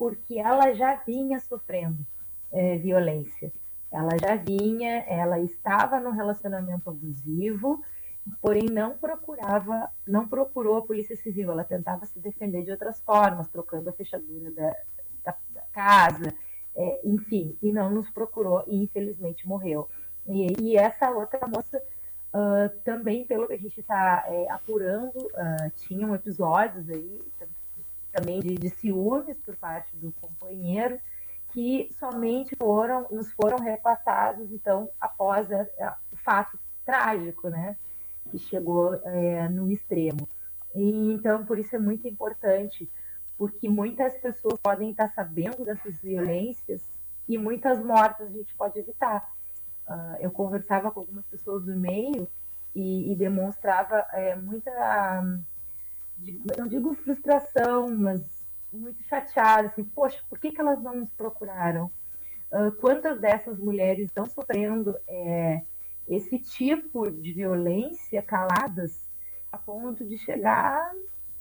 porque 0.00 0.38
ela 0.38 0.72
já 0.72 0.94
vinha 0.94 1.38
sofrendo 1.38 2.06
é, 2.50 2.78
violência. 2.78 3.52
Ela 3.92 4.16
já 4.18 4.34
vinha, 4.34 5.04
ela 5.06 5.38
estava 5.40 6.00
no 6.00 6.10
relacionamento 6.10 6.88
abusivo, 6.88 7.84
porém 8.40 8.64
não 8.64 8.96
procurava, 8.96 9.90
não 10.08 10.26
procurou 10.26 10.78
a 10.78 10.82
polícia 10.82 11.14
civil. 11.16 11.52
Ela 11.52 11.64
tentava 11.64 12.06
se 12.06 12.18
defender 12.18 12.62
de 12.62 12.70
outras 12.70 12.98
formas, 13.02 13.46
trocando 13.48 13.90
a 13.90 13.92
fechadura 13.92 14.50
da, 14.52 14.74
da, 15.22 15.36
da 15.50 15.62
casa, 15.70 16.32
é, 16.74 17.00
enfim, 17.04 17.54
e 17.60 17.70
não 17.70 17.90
nos 17.90 18.08
procurou 18.08 18.64
e 18.66 18.82
infelizmente 18.82 19.46
morreu. 19.46 19.86
E, 20.26 20.46
e 20.62 20.76
essa 20.78 21.10
outra 21.10 21.46
moça 21.46 21.76
uh, 21.76 22.74
também, 22.84 23.26
pelo 23.26 23.46
que 23.46 23.52
a 23.52 23.58
gente 23.58 23.80
está 23.80 24.24
é, 24.28 24.50
apurando, 24.50 25.18
uh, 25.18 25.70
tinham 25.76 26.14
episódios 26.14 26.88
aí 26.88 27.20
também 28.12 28.40
de, 28.40 28.54
de 28.54 28.70
ciúmes 28.70 29.36
por 29.44 29.56
parte 29.56 29.96
do 29.96 30.12
companheiro, 30.12 30.98
que 31.52 31.90
somente 31.98 32.54
foram, 32.56 33.06
nos 33.10 33.32
foram 33.32 33.58
repassados, 33.58 34.52
então, 34.52 34.88
após 35.00 35.50
a, 35.50 35.62
a, 35.80 35.96
o 36.12 36.16
fato 36.16 36.58
trágico, 36.84 37.48
né, 37.48 37.76
que 38.30 38.38
chegou 38.38 38.94
é, 39.04 39.48
no 39.48 39.70
extremo. 39.70 40.28
E, 40.74 41.12
então, 41.12 41.44
por 41.44 41.58
isso 41.58 41.74
é 41.74 41.78
muito 41.78 42.06
importante, 42.06 42.88
porque 43.36 43.68
muitas 43.68 44.16
pessoas 44.18 44.58
podem 44.60 44.90
estar 44.90 45.08
sabendo 45.12 45.64
dessas 45.64 45.98
violências 46.00 46.88
e 47.28 47.38
muitas 47.38 47.82
mortes 47.82 48.26
a 48.26 48.30
gente 48.30 48.54
pode 48.54 48.78
evitar. 48.78 49.28
Uh, 49.88 50.16
eu 50.20 50.30
conversava 50.30 50.90
com 50.90 51.00
algumas 51.00 51.26
pessoas 51.26 51.64
do 51.64 51.74
meio 51.74 52.28
e, 52.74 53.10
e 53.10 53.16
demonstrava 53.16 54.06
é, 54.12 54.36
muita 54.36 55.24
não 56.56 56.66
digo 56.66 56.94
frustração, 56.94 57.88
mas 57.96 58.20
muito 58.72 59.02
chateada, 59.04 59.68
assim, 59.68 59.84
poxa, 59.84 60.22
por 60.28 60.38
que, 60.38 60.52
que 60.52 60.60
elas 60.60 60.82
não 60.82 60.94
nos 60.94 61.10
procuraram? 61.10 61.90
Uh, 62.52 62.72
quantas 62.80 63.20
dessas 63.20 63.58
mulheres 63.58 64.06
estão 64.06 64.26
sofrendo 64.26 64.96
é, 65.06 65.62
esse 66.08 66.38
tipo 66.38 67.10
de 67.10 67.32
violência 67.32 68.22
caladas 68.22 69.08
a 69.52 69.58
ponto 69.58 70.04
de 70.04 70.18
chegar 70.18 70.92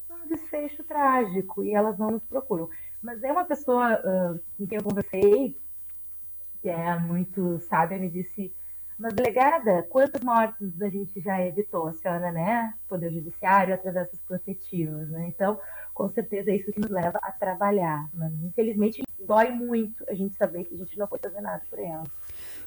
num 0.08 0.28
desfecho 0.28 0.84
trágico 0.84 1.64
e 1.64 1.74
elas 1.74 1.98
não 1.98 2.12
nos 2.12 2.24
procuram. 2.26 2.70
Mas 3.02 3.24
é 3.24 3.32
uma 3.32 3.46
pessoa 3.46 3.96
uh, 4.00 4.40
com 4.58 4.68
quem 4.68 4.78
eu 4.78 4.84
conversei, 4.84 5.58
que 6.62 6.70
é 6.70 7.00
muito 7.00 7.60
sábia, 7.60 7.98
me 7.98 8.10
disse 8.10 8.54
mas, 9.00 9.14
delegada, 9.14 9.84
quantas 9.84 10.22
mortes 10.22 10.82
a 10.82 10.90
gente 10.90 11.22
já 11.22 11.42
evitou, 11.42 11.88
a 11.88 11.94
senhora, 11.94 12.32
né? 12.34 12.74
Poder 12.88 13.12
Judiciário, 13.12 13.74
através 13.74 14.10
dos 14.10 14.20
protetivos, 14.20 15.10
né? 15.10 15.28
Então, 15.30 15.58
com 15.94 16.10
certeza 16.10 16.52
é 16.52 16.58
isso 16.58 16.72
que 16.72 16.82
nos 16.82 16.92
leva 16.92 17.18
a 17.22 17.32
trabalhar. 17.32 18.10
Mas, 18.14 18.34
infelizmente, 18.44 19.02
dói 19.20 19.52
muito 19.52 20.04
a 20.10 20.14
gente 20.14 20.36
saber 20.36 20.66
que 20.66 20.76
a 20.76 20.78
gente 20.78 20.98
não 20.98 21.08
foi 21.08 21.18
fazer 21.18 21.40
nada 21.40 21.64
por 21.70 21.80
ela. 21.80 22.04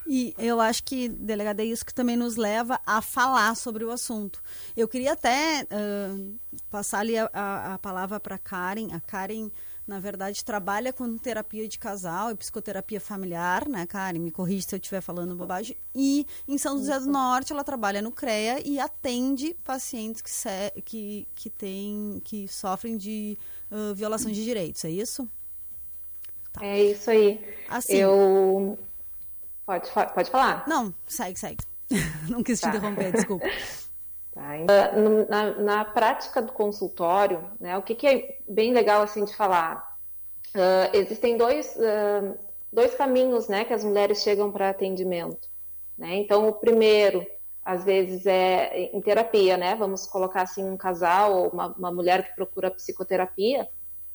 E 0.07 0.35
eu 0.39 0.59
acho 0.59 0.83
que, 0.85 1.09
delegada, 1.09 1.63
é 1.63 1.67
isso 1.67 1.85
que 1.85 1.95
também 1.95 2.17
nos 2.17 2.37
leva 2.37 2.81
a 2.87 3.03
falar 3.03 3.55
sobre 3.55 3.85
o 3.85 3.91
assunto. 3.91 4.43
Eu 4.75 4.89
queria 4.89 5.13
até 5.13 5.65
uh, 5.65 6.35
passar 6.71 7.01
ali 7.01 7.19
a, 7.19 7.29
a, 7.33 7.75
a 7.75 7.79
palavra 7.79 8.19
para 8.19 8.39
Karen. 8.39 8.89
A 8.93 9.01
Karen 9.01 9.51
na 9.87 9.99
verdade, 9.99 10.45
trabalha 10.45 10.93
com 10.93 11.19
terapia 11.19 11.67
de 11.67 11.79
casal 11.79 12.31
e 12.31 12.35
psicoterapia 12.35 13.01
familiar, 13.01 13.69
né, 13.69 13.85
Karen? 13.87 14.19
Me 14.19 14.31
corrija 14.31 14.69
se 14.69 14.75
eu 14.75 14.79
estiver 14.79 15.01
falando 15.01 15.35
bobagem. 15.35 15.77
E 15.95 16.27
em 16.47 16.57
São 16.57 16.79
José 16.79 17.01
do 17.01 17.07
Norte, 17.07 17.53
ela 17.53 17.65
trabalha 17.65 18.01
no 18.01 18.13
CREA 18.13 18.63
e 18.65 18.79
atende 18.79 19.55
pacientes 19.65 20.23
que, 20.23 20.31
se, 20.31 20.71
que, 20.85 21.27
que, 21.35 21.51
tem, 21.51 22.21
que 22.25 22.47
sofrem 22.47 22.97
de 22.97 23.37
uh, 23.71 23.95
violação 23.95 24.31
de 24.31 24.45
direitos, 24.45 24.85
é 24.85 24.91
isso? 24.91 25.29
Tá. 26.53 26.65
É 26.65 26.83
isso 26.83 27.11
aí. 27.11 27.41
Assim, 27.69 27.97
eu. 27.97 28.79
Pode, 29.67 29.91
pode 30.15 30.31
falar? 30.31 30.65
Não, 30.69 30.95
segue, 31.07 31.39
segue. 31.39 31.65
Não 32.29 32.43
quis 32.43 32.61
te 32.61 32.63
tá. 32.63 32.69
interromper, 32.69 33.13
desculpa. 33.13 33.47
Tá, 34.33 34.57
então, 34.57 35.27
na, 35.29 35.51
na, 35.61 35.85
prática 35.85 36.41
do 36.41 36.53
consultório, 36.53 37.51
né, 37.61 37.77
o 37.77 37.83
que, 37.83 37.95
que, 37.95 38.07
é 38.07 38.39
bem 38.49 38.73
legal 38.73 39.03
assim 39.03 39.25
de 39.25 39.37
falar? 39.37 39.97
Uh, 40.55 40.97
existem 40.97 41.37
dois, 41.37 41.77
uh, 41.77 42.39
dois 42.73 42.95
caminhos 42.95 43.49
né, 43.49 43.65
que 43.65 43.75
as 43.75 43.85
mulheres 43.85 44.23
chegam 44.23 44.51
para 44.51 44.71
atendimento. 44.71 45.51
Né? 45.99 46.17
Então, 46.17 46.49
o 46.49 46.53
primeiro, 46.55 47.27
às 47.63 47.85
vezes, 47.85 48.25
é 48.25 48.91
em 48.93 49.01
terapia, 49.01 49.57
né? 49.57 49.77
Vamos 49.77 50.07
colocar 50.07 50.43
assim 50.43 50.65
um 50.65 50.77
casal 50.77 51.35
ou 51.35 51.49
uma, 51.51 51.69
uma 51.69 51.93
mulher 51.93 52.27
que 52.27 52.35
procura 52.35 52.71
psicoterapia. 52.71 53.69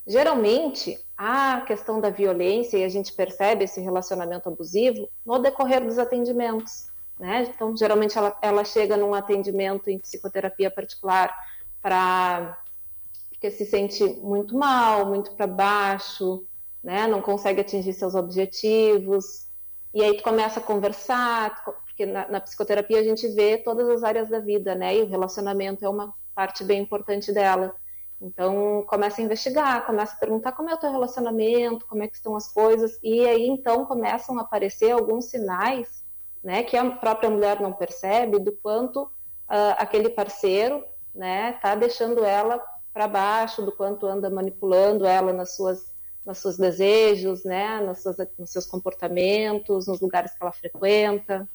Geralmente, 0.06 0.98
a 1.16 1.60
questão 1.62 2.00
da 2.00 2.10
violência, 2.10 2.76
e 2.76 2.84
a 2.84 2.88
gente 2.88 3.12
percebe 3.12 3.64
esse 3.64 3.80
relacionamento 3.80 4.48
abusivo 4.48 5.08
no 5.24 5.38
decorrer 5.38 5.84
dos 5.84 5.98
atendimentos. 5.98 6.87
Né? 7.18 7.50
Então, 7.54 7.76
geralmente 7.76 8.16
ela, 8.16 8.36
ela 8.40 8.64
chega 8.64 8.96
num 8.96 9.12
atendimento 9.12 9.90
em 9.90 9.98
psicoterapia 9.98 10.70
particular 10.70 11.34
para 11.82 12.58
porque 13.38 13.52
se 13.52 13.64
sente 13.64 14.02
muito 14.20 14.56
mal, 14.56 15.06
muito 15.06 15.30
para 15.30 15.46
baixo, 15.46 16.44
né? 16.82 17.06
Não 17.06 17.22
consegue 17.22 17.60
atingir 17.60 17.92
seus 17.92 18.16
objetivos. 18.16 19.46
E 19.94 20.02
aí 20.02 20.16
tu 20.16 20.24
começa 20.24 20.58
a 20.58 20.62
conversar, 20.62 21.62
porque 21.64 22.04
na, 22.04 22.28
na, 22.28 22.40
psicoterapia 22.40 22.98
a 22.98 23.04
gente 23.04 23.28
vê 23.28 23.56
todas 23.56 23.88
as 23.88 24.02
áreas 24.02 24.28
da 24.28 24.40
vida, 24.40 24.74
né? 24.74 24.96
E 24.96 25.02
o 25.02 25.08
relacionamento 25.08 25.84
é 25.84 25.88
uma 25.88 26.12
parte 26.34 26.64
bem 26.64 26.82
importante 26.82 27.32
dela. 27.32 27.76
Então 28.20 28.84
começa 28.88 29.20
a 29.20 29.24
investigar, 29.24 29.86
começa 29.86 30.14
a 30.14 30.18
perguntar 30.18 30.50
como 30.50 30.68
é 30.68 30.74
o 30.74 30.78
teu 30.78 30.90
relacionamento, 30.90 31.86
como 31.86 32.02
é 32.02 32.08
que 32.08 32.16
estão 32.16 32.34
as 32.34 32.52
coisas, 32.52 32.98
e 33.04 33.24
aí 33.24 33.46
então 33.46 33.86
começam 33.86 34.36
a 34.38 34.42
aparecer 34.42 34.90
alguns 34.90 35.26
sinais 35.26 36.04
né, 36.48 36.62
que 36.62 36.78
a 36.78 36.90
própria 36.90 37.28
mulher 37.28 37.60
não 37.60 37.74
percebe, 37.74 38.38
do 38.38 38.52
quanto 38.52 39.02
uh, 39.02 39.76
aquele 39.76 40.08
parceiro, 40.08 40.82
né, 41.14 41.52
tá 41.60 41.74
deixando 41.74 42.24
ela 42.24 42.58
para 42.90 43.06
baixo, 43.06 43.60
do 43.60 43.70
quanto 43.70 44.06
anda 44.06 44.30
manipulando 44.30 45.04
ela 45.04 45.30
nas 45.30 45.54
suas 45.54 45.94
nos 46.24 46.38
seus 46.38 46.56
desejos, 46.56 47.44
né, 47.44 47.80
nos 47.82 47.98
seus, 47.98 48.16
nos 48.38 48.50
seus 48.50 48.64
comportamentos, 48.64 49.86
nos 49.86 50.00
lugares 50.00 50.32
que 50.32 50.42
ela 50.42 50.52
frequenta. 50.52 51.46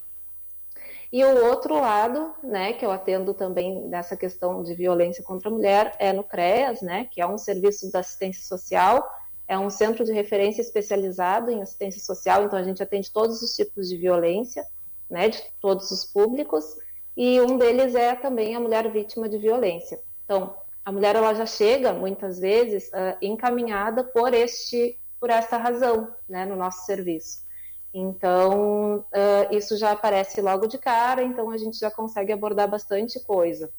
E 1.11 1.23
o 1.23 1.45
outro 1.45 1.79
lado, 1.79 2.33
né, 2.43 2.73
que 2.73 2.85
eu 2.85 2.91
atendo 2.91 3.33
também 3.33 3.87
nessa 3.87 4.15
questão 4.15 4.61
de 4.61 4.75
violência 4.75 5.23
contra 5.23 5.49
a 5.49 5.51
mulher, 5.51 5.95
é 5.97 6.13
no 6.13 6.23
CREAS, 6.23 6.81
né, 6.81 7.07
que 7.11 7.19
é 7.19 7.25
um 7.25 7.37
serviço 7.37 7.91
da 7.91 7.99
assistência 7.99 8.43
social, 8.43 9.07
é 9.47 9.57
um 9.57 9.71
centro 9.71 10.05
de 10.05 10.13
referência 10.13 10.61
especializado 10.61 11.49
em 11.49 11.63
assistência 11.63 12.01
social, 12.01 12.43
então 12.43 12.57
a 12.57 12.63
gente 12.63 12.81
atende 12.81 13.11
todos 13.11 13.41
os 13.41 13.55
tipos 13.55 13.89
de 13.89 13.97
violência, 13.97 14.63
né, 15.13 15.29
de 15.29 15.39
todos 15.61 15.91
os 15.91 16.03
públicos, 16.03 16.65
e 17.15 17.39
um 17.39 17.55
deles 17.55 17.93
é 17.93 18.15
também 18.15 18.55
a 18.55 18.59
mulher 18.59 18.91
vítima 18.91 19.29
de 19.29 19.37
violência. 19.37 19.99
Então, 20.25 20.55
a 20.83 20.91
mulher 20.91 21.15
ela 21.15 21.35
já 21.35 21.45
chega 21.45 21.93
muitas 21.93 22.39
vezes 22.39 22.87
uh, 22.87 23.15
encaminhada 23.21 24.03
por 24.03 24.33
este 24.33 24.99
por 25.19 25.29
essa 25.29 25.55
razão, 25.55 26.13
né, 26.27 26.45
no 26.45 26.55
nosso 26.55 26.85
serviço. 26.85 27.43
Então, 27.93 28.97
uh, 28.97 29.55
isso 29.55 29.77
já 29.77 29.91
aparece 29.91 30.41
logo 30.41 30.67
de 30.67 30.77
cara, 30.77 31.23
então 31.23 31.49
a 31.49 31.57
gente 31.57 31.77
já 31.77 31.89
consegue 31.89 32.33
abordar 32.33 32.67
bastante 32.67 33.23
coisa. 33.23 33.71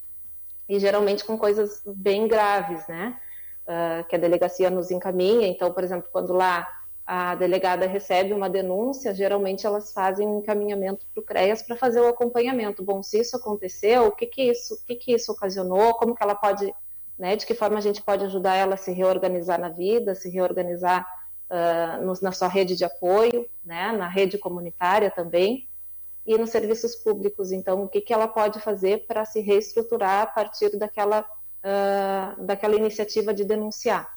E 0.66 0.78
geralmente 0.78 1.22
com 1.22 1.36
coisas 1.36 1.82
bem 1.84 2.26
graves, 2.26 2.86
né? 2.86 3.20
Uh, 3.66 4.04
que 4.08 4.16
a 4.16 4.18
delegacia 4.18 4.70
nos 4.70 4.90
encaminha. 4.90 5.46
Então, 5.46 5.70
por 5.70 5.84
exemplo, 5.84 6.08
quando 6.10 6.32
lá 6.32 6.66
a 7.06 7.34
delegada 7.34 7.86
recebe 7.86 8.32
uma 8.32 8.48
denúncia, 8.48 9.14
geralmente 9.14 9.66
elas 9.66 9.92
fazem 9.92 10.26
um 10.26 10.38
encaminhamento 10.38 11.06
para 11.12 11.20
o 11.20 11.24
CREAS 11.24 11.60
para 11.60 11.76
fazer 11.76 12.00
o 12.00 12.08
acompanhamento. 12.08 12.82
Bom, 12.82 13.02
se 13.02 13.20
isso 13.20 13.36
aconteceu, 13.36 14.06
o 14.06 14.12
que 14.12 14.26
que 14.26 14.42
isso, 14.42 14.74
o 14.74 14.78
que 14.86 14.94
que 14.94 15.12
isso 15.14 15.30
ocasionou, 15.30 15.94
como 15.94 16.14
que 16.14 16.22
ela 16.22 16.34
pode, 16.34 16.72
né, 17.18 17.36
de 17.36 17.44
que 17.44 17.54
forma 17.54 17.76
a 17.76 17.82
gente 17.82 18.00
pode 18.00 18.24
ajudar 18.24 18.54
ela 18.54 18.74
a 18.74 18.78
se 18.78 18.90
reorganizar 18.90 19.60
na 19.60 19.68
vida, 19.68 20.14
se 20.14 20.30
reorganizar 20.30 21.06
uh, 21.50 22.22
na 22.22 22.32
sua 22.32 22.48
rede 22.48 22.74
de 22.74 22.84
apoio, 22.84 23.46
né, 23.62 23.92
na 23.92 24.08
rede 24.08 24.38
comunitária 24.38 25.10
também, 25.10 25.68
e 26.26 26.38
nos 26.38 26.48
serviços 26.48 26.96
públicos. 26.96 27.52
Então, 27.52 27.84
o 27.84 27.88
que, 27.88 28.00
que 28.00 28.14
ela 28.14 28.26
pode 28.26 28.60
fazer 28.60 29.06
para 29.06 29.26
se 29.26 29.40
reestruturar 29.40 30.22
a 30.22 30.26
partir 30.26 30.74
daquela, 30.78 31.20
uh, 31.20 32.42
daquela 32.42 32.76
iniciativa 32.76 33.34
de 33.34 33.44
denunciar. 33.44 34.14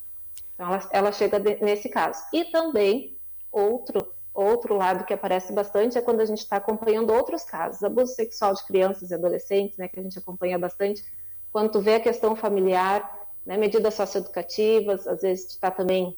Então, 0.57 0.73
ela, 0.73 0.89
ela 0.91 1.11
chega 1.11 1.39
de, 1.39 1.63
nesse 1.63 1.87
caso. 1.87 2.19
E 2.33 2.45
também, 2.45 3.15
outro, 3.51 4.11
outro 4.33 4.75
lado 4.75 5.05
que 5.05 5.13
aparece 5.13 5.53
bastante 5.53 5.97
é 5.97 6.01
quando 6.01 6.19
a 6.19 6.25
gente 6.25 6.39
está 6.39 6.57
acompanhando 6.57 7.13
outros 7.13 7.43
casos, 7.43 7.83
abuso 7.83 8.15
sexual 8.15 8.55
de 8.55 8.65
crianças 8.65 9.11
e 9.11 9.13
adolescentes, 9.13 9.77
né, 9.77 9.87
que 9.87 9.99
a 9.99 10.03
gente 10.03 10.17
acompanha 10.17 10.57
bastante, 10.57 11.05
quando 11.51 11.71
tu 11.71 11.79
vê 11.79 11.95
a 11.95 11.99
questão 11.99 12.35
familiar, 12.35 13.27
né, 13.45 13.55
medidas 13.55 13.93
socioeducativas, 13.93 15.07
às 15.07 15.21
vezes 15.21 15.51
está 15.51 15.69
também 15.69 16.17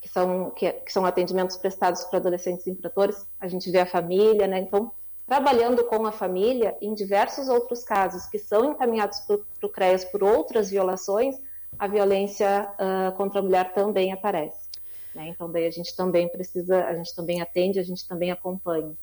que 0.00 0.08
são, 0.08 0.50
que, 0.50 0.70
que, 0.70 0.92
são 0.92 1.06
atendimentos 1.06 1.56
prestados 1.56 2.04
para 2.04 2.18
adolescentes 2.18 2.66
infratores, 2.66 3.26
a 3.40 3.46
gente 3.46 3.70
vê 3.70 3.78
a 3.78 3.86
família, 3.86 4.48
né? 4.48 4.58
Então, 4.58 4.90
trabalhando 5.26 5.84
com 5.84 6.04
a 6.04 6.10
família, 6.10 6.76
em 6.80 6.92
diversos 6.92 7.48
outros 7.48 7.84
casos 7.84 8.26
que 8.26 8.38
são 8.38 8.72
encaminhados 8.72 9.20
para 9.20 9.36
o 9.62 9.68
CREAS 9.68 10.04
por 10.04 10.24
outras 10.24 10.70
violações, 10.70 11.36
a 11.78 11.86
violência 11.86 12.70
uh, 12.74 13.16
contra 13.16 13.40
a 13.40 13.42
mulher 13.42 13.72
também 13.74 14.12
aparece. 14.12 14.68
Né? 15.14 15.28
Então, 15.28 15.50
daí 15.50 15.66
a 15.66 15.70
gente 15.70 15.94
também 15.96 16.28
precisa, 16.28 16.84
a 16.84 16.94
gente 16.94 17.14
também 17.14 17.40
atende, 17.40 17.78
a 17.78 17.82
gente 17.82 18.06
também 18.06 18.30
acompanha. 18.30 18.96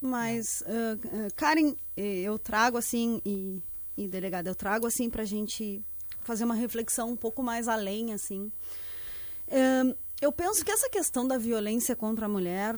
Mas, 0.00 0.62
uh, 0.62 1.34
Karen, 1.34 1.74
eu 1.96 2.38
trago 2.38 2.76
assim, 2.76 3.20
e, 3.24 3.62
e 3.96 4.08
delegada, 4.08 4.50
eu 4.50 4.54
trago 4.54 4.86
assim 4.86 5.08
para 5.08 5.22
a 5.22 5.26
gente 5.26 5.82
fazer 6.20 6.44
uma 6.44 6.54
reflexão 6.54 7.10
um 7.10 7.16
pouco 7.16 7.42
mais 7.42 7.68
além, 7.68 8.12
assim. 8.12 8.50
Eu 10.20 10.32
penso 10.32 10.64
que 10.64 10.72
essa 10.72 10.90
questão 10.90 11.26
da 11.26 11.38
violência 11.38 11.94
contra 11.94 12.26
a 12.26 12.28
mulher 12.28 12.76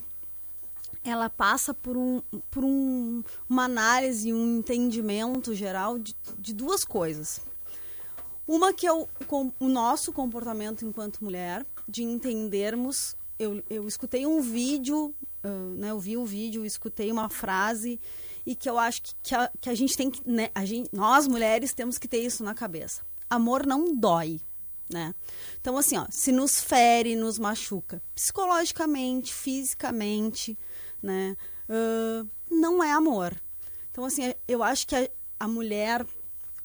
ela 1.03 1.29
passa 1.29 1.73
por, 1.73 1.95
um, 1.95 2.21
por 2.51 2.63
um, 2.63 3.23
uma 3.49 3.63
análise, 3.63 4.33
um 4.33 4.57
entendimento 4.57 5.53
geral 5.53 5.97
de, 5.97 6.15
de 6.37 6.53
duas 6.53 6.83
coisas. 6.83 7.41
Uma 8.49 8.73
que 8.73 8.87
é 8.87 8.91
o, 8.91 9.07
com, 9.27 9.53
o 9.59 9.67
nosso 9.67 10.11
comportamento 10.11 10.83
enquanto 10.83 11.23
mulher, 11.23 11.63
de 11.87 12.01
entendermos. 12.01 13.15
Eu, 13.37 13.63
eu 13.69 13.87
escutei 13.87 14.25
um 14.25 14.41
vídeo, 14.41 15.13
uh, 15.43 15.75
né, 15.77 15.91
eu 15.91 15.99
vi 15.99 16.17
o 16.17 16.21
um 16.21 16.25
vídeo, 16.25 16.65
escutei 16.65 17.11
uma 17.11 17.29
frase 17.29 17.99
e 18.43 18.55
que 18.55 18.67
eu 18.67 18.79
acho 18.79 19.03
que, 19.03 19.13
que, 19.21 19.35
a, 19.35 19.51
que 19.61 19.69
a 19.69 19.75
gente 19.75 19.95
tem 19.95 20.09
que. 20.09 20.27
Né, 20.27 20.49
a 20.55 20.65
gente, 20.65 20.89
nós 20.91 21.27
mulheres 21.27 21.75
temos 21.75 21.99
que 21.99 22.07
ter 22.07 22.25
isso 22.25 22.43
na 22.43 22.55
cabeça. 22.55 23.03
Amor 23.29 23.67
não 23.67 23.95
dói 23.95 24.41
né? 24.91 25.13
Então, 25.61 25.77
assim, 25.77 25.95
ó, 25.95 26.07
se 26.09 26.31
nos 26.31 26.59
fere, 26.59 27.15
nos 27.15 27.37
machuca 27.37 28.01
psicologicamente, 28.15 29.31
fisicamente, 29.31 30.57
né? 31.03 31.37
Uh, 31.69 32.27
não 32.49 32.83
é 32.83 32.91
amor. 32.91 33.39
Então, 33.91 34.03
assim, 34.03 34.33
eu 34.47 34.63
acho 34.63 34.87
que 34.87 34.95
a, 34.95 35.07
a 35.39 35.47
mulher, 35.47 36.03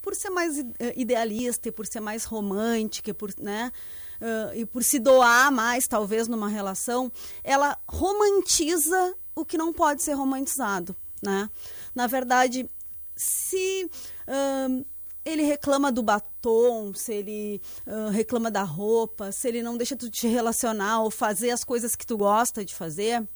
por 0.05 0.15
ser 0.15 0.29
mais 0.29 0.59
idealista, 0.95 1.71
e 1.71 1.73
por 1.73 1.87
ser 1.87 2.01
mais 2.01 2.25
romântica, 2.25 3.15
por, 3.15 3.33
né? 3.39 3.73
Uh, 4.21 4.55
e 4.55 4.67
por 4.67 4.85
se 4.85 4.99
doar 4.99 5.51
mais, 5.51 5.89
talvez, 5.89 6.29
numa 6.29 6.47
relação, 6.47 7.11
ela 7.43 7.79
romantiza 7.89 9.15
o 9.35 9.47
que 9.47 9.57
não 9.57 9.73
pode 9.73 10.03
ser 10.03 10.13
romantizado, 10.13 10.95
né? 11.23 11.49
Na 11.95 12.07
verdade, 12.07 12.69
se... 13.17 13.91
Uh, 14.29 14.85
ele 15.25 15.43
reclama 15.43 15.91
do 15.91 16.03
batom, 16.03 16.93
se 16.93 17.15
ele 17.15 17.63
uh, 17.87 18.11
reclama 18.11 18.51
da 18.51 18.63
roupa, 18.63 19.33
se 19.33 19.49
ele 19.49 19.63
não 19.63 19.75
deixa 19.75 19.97
tu 19.97 20.11
te 20.11 20.27
relacionar 20.27 21.01
ou 21.01 21.11
fazer 21.11 21.51
as 21.51 21.65
coisas 21.65 21.97
que 21.97 22.07
tu 22.07 22.19
gosta 22.19 22.63
de 22.63 22.75
fazer, 22.75 23.27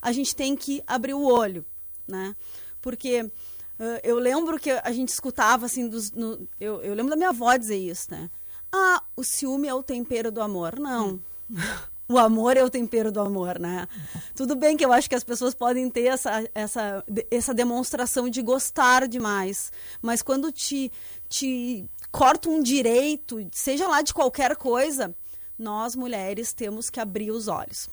a 0.00 0.10
gente 0.10 0.34
tem 0.34 0.56
que 0.56 0.82
abrir 0.86 1.12
o 1.12 1.22
olho, 1.22 1.62
né? 2.08 2.34
Porque 2.80 3.30
uh, 3.78 4.00
eu 4.02 4.18
lembro 4.18 4.58
que 4.58 4.70
a 4.70 4.92
gente 4.92 5.08
escutava 5.08 5.66
assim, 5.66 5.88
dos, 5.88 6.10
no, 6.12 6.48
eu, 6.60 6.82
eu, 6.82 6.94
lembro 6.94 7.10
da 7.10 7.16
minha 7.16 7.30
avó 7.30 7.56
dizer 7.56 7.76
isso, 7.76 8.10
né? 8.10 8.30
Ah, 8.72 9.02
o 9.16 9.22
ciúme 9.22 9.68
é 9.68 9.74
o 9.74 9.82
tempero 9.82 10.32
do 10.32 10.40
amor. 10.40 10.78
Não. 10.78 11.20
o 12.08 12.18
amor 12.18 12.56
é 12.56 12.64
o 12.64 12.70
tempero 12.70 13.10
do 13.10 13.20
amor, 13.20 13.58
né? 13.58 13.86
Tudo 14.34 14.54
bem 14.54 14.76
que 14.76 14.84
eu 14.84 14.92
acho 14.92 15.08
que 15.08 15.14
as 15.14 15.24
pessoas 15.24 15.54
podem 15.54 15.88
ter 15.90 16.06
essa, 16.06 16.48
essa, 16.54 17.04
essa 17.30 17.54
demonstração 17.54 18.28
de 18.28 18.42
gostar 18.42 19.08
demais, 19.08 19.72
mas 20.02 20.22
quando 20.22 20.52
te, 20.52 20.92
te 21.28 21.88
corta 22.10 22.48
um 22.48 22.62
direito, 22.62 23.46
seja 23.52 23.88
lá 23.88 24.02
de 24.02 24.12
qualquer 24.12 24.56
coisa, 24.56 25.14
nós 25.58 25.96
mulheres 25.96 26.52
temos 26.52 26.90
que 26.90 27.00
abrir 27.00 27.30
os 27.30 27.48
olhos. 27.48 27.88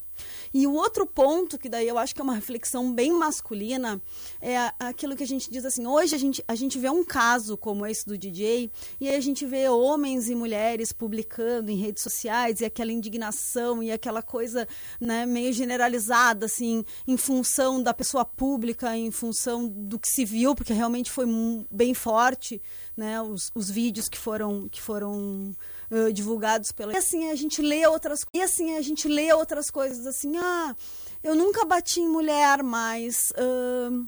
E 0.53 0.67
o 0.67 0.73
outro 0.73 1.05
ponto, 1.05 1.57
que 1.57 1.69
daí 1.69 1.87
eu 1.87 1.97
acho 1.97 2.13
que 2.13 2.21
é 2.21 2.23
uma 2.23 2.33
reflexão 2.33 2.93
bem 2.93 3.11
masculina, 3.11 4.01
é 4.41 4.57
aquilo 4.79 5.15
que 5.15 5.23
a 5.23 5.27
gente 5.27 5.49
diz 5.49 5.65
assim: 5.65 5.87
hoje 5.87 6.15
a 6.15 6.17
gente, 6.17 6.43
a 6.47 6.55
gente 6.55 6.77
vê 6.77 6.89
um 6.89 7.03
caso 7.03 7.57
como 7.57 7.85
esse 7.85 8.05
do 8.05 8.17
DJ, 8.17 8.69
e 8.99 9.07
aí 9.07 9.15
a 9.15 9.21
gente 9.21 9.45
vê 9.45 9.69
homens 9.69 10.29
e 10.29 10.35
mulheres 10.35 10.91
publicando 10.91 11.71
em 11.71 11.75
redes 11.75 12.03
sociais, 12.03 12.61
e 12.61 12.65
aquela 12.65 12.91
indignação 12.91 13.81
e 13.81 13.91
aquela 13.91 14.21
coisa 14.21 14.67
né, 14.99 15.25
meio 15.25 15.53
generalizada, 15.53 16.45
assim, 16.45 16.83
em 17.07 17.17
função 17.17 17.81
da 17.81 17.93
pessoa 17.93 18.25
pública, 18.25 18.95
em 18.95 19.11
função 19.11 19.67
do 19.67 19.97
que 19.97 20.09
se 20.09 20.25
viu, 20.25 20.53
porque 20.53 20.73
realmente 20.73 21.11
foi 21.11 21.25
bem 21.71 21.93
forte, 21.93 22.61
né, 22.95 23.21
os, 23.21 23.51
os 23.55 23.69
vídeos 23.69 24.09
que 24.09 24.17
foram. 24.17 24.67
Que 24.69 24.81
foram 24.81 25.55
uh, 25.91 26.11
divulgados 26.11 26.71
pela. 26.71 26.93
E 26.93 26.97
assim 26.97 27.29
a 27.29 27.35
gente 27.35 27.61
lê 27.61 27.85
outras 27.85 28.25
e 28.33 28.41
assim 28.41 28.75
a 28.75 28.81
gente 28.81 29.07
lê 29.07 29.31
outras 29.33 29.69
coisas 29.69 30.07
assim, 30.07 30.37
ah, 30.37 30.75
eu 31.23 31.35
nunca 31.35 31.65
bati 31.65 31.99
em 31.99 32.09
mulher, 32.09 32.63
mas 32.63 33.31
uh, 33.31 34.07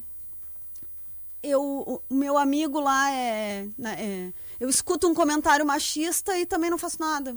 eu, 1.44 1.62
o 1.62 2.02
meu 2.10 2.38
amigo 2.38 2.80
lá 2.80 3.12
é, 3.12 3.68
né, 3.78 3.98
é, 4.00 4.34
eu 4.60 4.70
escuto 4.70 5.08
um 5.08 5.14
comentário 5.14 5.66
machista 5.66 6.38
e 6.38 6.46
também 6.46 6.70
não 6.70 6.78
faço 6.78 6.98
nada. 7.00 7.36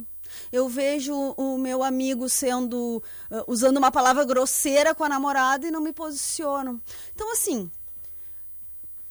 Eu 0.51 0.67
vejo 0.67 1.13
o 1.13 1.57
meu 1.57 1.83
amigo 1.83 2.27
sendo 2.27 3.01
uh, 3.31 3.43
usando 3.47 3.77
uma 3.77 3.91
palavra 3.91 4.25
grosseira 4.25 4.95
com 4.95 5.03
a 5.03 5.09
namorada 5.09 5.67
e 5.67 5.71
não 5.71 5.81
me 5.81 5.93
posiciono. 5.93 6.81
Então 7.13 7.31
assim, 7.31 7.69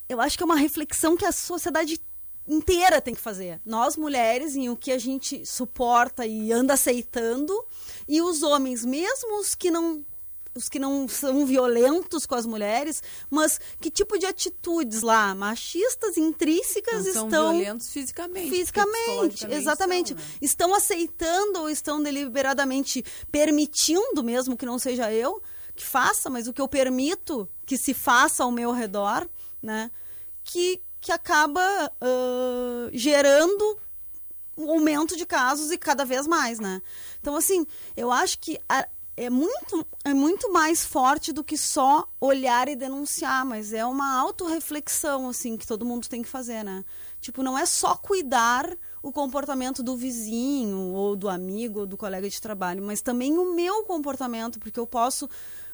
eu 0.09 0.21
acho 0.21 0.37
que 0.37 0.43
é 0.43 0.47
uma 0.47 0.57
reflexão 0.57 1.17
que 1.17 1.25
a 1.25 1.33
sociedade 1.33 2.01
inteira 2.47 3.01
tem 3.01 3.15
que 3.15 3.21
fazer. 3.21 3.61
Nós 3.65 3.97
mulheres, 3.97 4.57
em 4.57 4.69
o 4.69 4.77
que 4.77 4.93
a 4.93 4.99
gente 4.99 5.45
suporta 5.45 6.27
e 6.27 6.53
anda 6.53 6.75
aceitando, 6.75 7.65
e 8.09 8.21
os 8.23 8.43
homens, 8.43 8.85
mesmo 8.85 9.39
os 9.41 9.55
que 9.55 9.71
não 9.71 10.05
os 10.57 10.71
que 10.71 10.79
não 10.79 11.07
são 11.07 11.45
violentos 11.45 12.25
com 12.25 12.35
as 12.35 12.47
mulheres, 12.47 13.03
mas 13.29 13.61
que 13.79 13.91
tipo 13.91 14.19
de 14.19 14.25
atitudes 14.25 15.03
lá, 15.03 15.35
machistas, 15.35 16.17
intrínsecas 16.17 17.05
não 17.05 17.27
estão 17.27 17.31
são 17.31 17.53
violentos 17.53 17.93
fisicamente, 17.93 18.51
fisicamente, 18.51 19.47
exatamente, 19.51 20.09
são, 20.09 20.17
né? 20.17 20.23
estão 20.41 20.75
aceitando 20.75 21.61
ou 21.61 21.69
estão 21.69 22.03
deliberadamente 22.03 23.05
permitindo, 23.31 24.25
mesmo 24.25 24.57
que 24.57 24.65
não 24.65 24.79
seja 24.79 25.13
eu, 25.13 25.43
que 25.75 25.85
faça, 25.85 26.31
mas 26.31 26.49
o 26.49 26.53
que 26.53 26.61
eu 26.61 26.67
permito 26.67 27.49
que 27.67 27.77
se 27.77 27.93
faça 27.93 28.43
ao 28.43 28.51
meu 28.51 28.73
redor, 28.73 29.29
né? 29.63 29.91
Que, 30.43 30.81
que 31.07 31.13
acaba 31.13 31.61
uh, 32.03 32.91
gerando 32.93 33.79
um 34.57 34.69
aumento 34.69 35.17
de 35.17 35.25
casos 35.25 35.71
e 35.71 35.79
cada 35.79 36.05
vez 36.05 36.27
mais, 36.27 36.59
né? 36.59 36.83
Então, 37.21 37.37
assim, 37.37 37.65
eu 37.97 38.11
acho 38.11 38.41
que 38.41 38.59
a, 38.69 38.89
é 39.17 39.31
muito, 39.31 39.87
é 40.05 40.13
muito 40.13 40.53
mais 40.53 40.85
forte 40.85 41.33
do 41.33 41.45
que 41.45 41.57
só 41.57 42.09
olhar 42.21 42.67
e 42.67 42.75
denunciar, 42.75 43.47
mas 43.47 43.73
é 43.73 43.87
uma 43.87 44.19
autorreflexão, 44.19 45.29
assim, 45.29 45.57
que 45.57 45.65
todo 45.65 45.87
mundo 45.87 46.09
tem 46.09 46.23
que 46.23 46.29
fazer, 46.29 46.65
né? 46.65 46.85
Tipo, 47.21 47.41
não 47.41 47.57
é 47.57 47.65
só 47.65 47.95
cuidar 47.95 48.77
o 49.01 49.13
comportamento 49.13 49.85
do 49.85 49.97
vizinho, 49.97 50.93
ou 50.93 51.15
do 51.15 51.29
amigo, 51.29 51.81
ou 51.81 51.87
do 51.87 51.97
colega 51.97 52.29
de 52.29 52.43
trabalho, 52.43 52.83
mas 52.83 53.01
também 53.01 53.39
o 53.39 53.55
meu 53.55 53.85
comportamento, 53.85 54.59
porque 54.59 54.81
eu 54.81 54.89
posso 54.89 55.31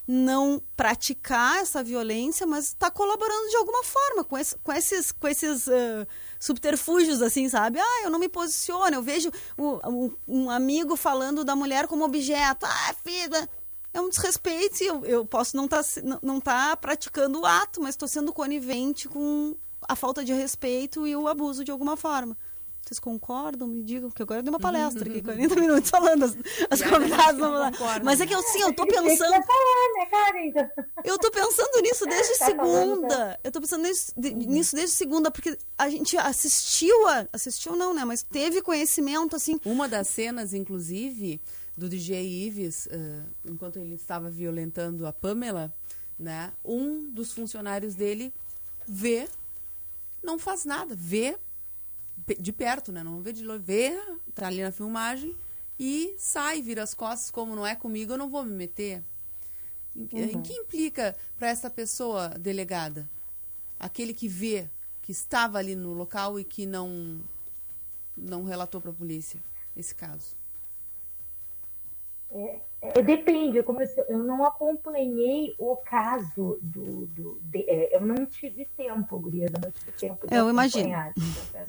não 0.07 0.61
praticar 0.77 1.59
essa 1.59 1.83
violência, 1.83 2.47
mas 2.47 2.67
está 2.69 2.91
colaborando 2.91 3.49
de 3.49 3.57
alguma 3.57 3.85
forma 3.85 4.25
com, 4.25 4.37
esse, 4.37 4.57
com 4.59 4.73
esses, 4.73 5.12
com 5.12 5.29
esses 5.29 5.67
uh, 5.69 6.07
subterfúgios, 6.41 7.23
assim, 7.23 7.49
sabe? 7.49 7.79
Ah, 7.79 8.03
eu 8.05 8.11
não 8.11 8.19
me 8.19 8.29
posiciono, 8.29 8.97
eu 8.97 9.03
vejo 9.03 9.31
um, 9.57 10.11
um 10.27 10.51
amigo 10.51 10.97
falando 10.97 11.45
da 11.45 11.55
mulher 11.55 11.87
como 11.87 12.05
objeto. 12.05 12.67
Ah, 12.67 12.95
filha, 13.05 13.49
é 13.95 14.01
um 14.01 14.09
desrespeito. 14.09 14.83
Eu, 14.83 15.05
eu 15.05 15.25
posso 15.25 15.57
não 15.57 15.67
estar 15.67 15.85
tá, 15.85 16.19
não 16.23 16.41
tá 16.41 16.77
praticando 16.77 17.41
o 17.41 17.47
ato, 17.47 17.81
mas 17.81 17.91
estou 17.91 18.09
sendo 18.09 18.33
conivente 18.33 19.09
com 19.09 19.57
a 19.88 19.95
falta 19.95 20.25
de 20.25 20.33
respeito 20.33 21.07
e 21.07 21.15
o 21.15 21.29
abuso 21.29 21.65
de 21.65 21.71
alguma 21.71 21.97
forma. 21.97 22.37
Vocês 22.85 22.99
concordam? 22.99 23.68
Me 23.68 23.83
digam, 23.83 24.11
porque 24.11 24.23
agora 24.23 24.40
eu 24.40 24.42
dei 24.42 24.51
uma 24.51 24.59
palestra 24.59 25.09
aqui, 25.09 25.23
40 25.23 25.55
minutos 25.55 25.88
falando 25.88 26.25
as, 26.25 26.37
as 26.68 26.83
convidadas. 26.83 27.40
Mas 28.03 28.21
é 28.21 28.27
que 28.27 28.35
eu 28.35 28.42
sim, 28.42 28.61
eu 28.61 28.75
tô 28.75 28.85
pensando. 28.87 29.31
Né, 29.31 29.40
eu 31.05 31.16
tô 31.18 31.31
pensando 31.31 31.81
nisso 31.81 32.05
desde 32.07 32.38
tá 32.38 32.47
segunda. 32.47 33.40
Eu 33.45 33.53
tô 33.53 33.61
pensando 33.61 33.83
nisso, 33.83 34.12
nisso 34.16 34.77
desde 34.77 34.97
segunda, 34.97 35.31
porque 35.31 35.57
a 35.79 35.88
gente 35.88 36.16
assistiu 36.18 37.09
a. 37.09 37.27
Assistiu 37.33 37.77
não, 37.77 37.95
né? 37.95 38.05
Mas 38.05 38.23
teve 38.23 38.61
conhecimento, 38.61 39.37
assim. 39.37 39.61
Uma 39.64 39.88
das 39.88 40.09
cenas, 40.09 40.53
inclusive, 40.53 41.40
do 41.77 41.88
DJ 41.88 42.47
Ives, 42.47 42.87
uh, 42.87 43.25
enquanto 43.45 43.79
ele 43.79 43.95
estava 43.95 44.29
violentando 44.29 45.07
a 45.07 45.12
Pamela, 45.12 45.73
né? 46.18 46.53
Um 46.64 47.09
dos 47.11 47.33
funcionários 47.33 47.95
dele 47.95 48.35
vê, 48.87 49.29
não 50.23 50.37
faz 50.37 50.64
nada, 50.64 50.97
vê 50.99 51.38
de 52.38 52.52
perto, 52.52 52.92
né? 52.92 53.02
Não 53.02 53.22
vê 53.22 53.32
de 53.32 53.44
longe, 53.44 53.62
vê, 53.62 53.98
tá 54.35 54.46
ali 54.46 54.62
na 54.62 54.72
filmagem 54.72 55.37
e 55.78 56.14
sai, 56.18 56.62
vira 56.62 56.82
as 56.82 56.94
costas, 56.94 57.30
como 57.30 57.56
não 57.56 57.66
é 57.66 57.74
comigo, 57.74 58.12
eu 58.12 58.18
não 58.18 58.28
vou 58.28 58.44
me 58.44 58.52
meter. 58.52 59.02
Em, 59.94 60.08
uhum. 60.12 60.30
em 60.30 60.42
que 60.42 60.52
implica 60.52 61.16
para 61.38 61.48
essa 61.48 61.68
pessoa 61.68 62.28
delegada? 62.30 63.08
Aquele 63.78 64.14
que 64.14 64.28
vê, 64.28 64.68
que 65.02 65.12
estava 65.12 65.58
ali 65.58 65.74
no 65.74 65.92
local 65.92 66.38
e 66.38 66.44
que 66.44 66.66
não 66.66 67.20
não 68.16 68.44
relatou 68.44 68.80
para 68.80 68.90
a 68.90 68.94
polícia 68.94 69.42
esse 69.76 69.94
caso. 69.94 70.37
É, 72.30 72.61
é, 72.83 73.01
depende, 73.01 73.62
como 73.62 73.81
eu, 73.81 73.88
eu, 74.09 74.18
não 74.18 74.45
acompanhei 74.45 75.55
o 75.57 75.77
caso 75.77 76.59
do. 76.61 77.07
do 77.07 77.40
de, 77.45 77.61
é, 77.71 77.97
eu 77.97 78.01
não 78.01 78.27
tive 78.27 78.64
tempo, 78.77 79.21
Gurias, 79.21 79.53
eu 79.55 79.61
não 79.62 79.71
tive 79.71 79.92
tempo 79.92 80.27
de 80.27 80.35
eu 80.35 80.51
imagino. 80.51 80.92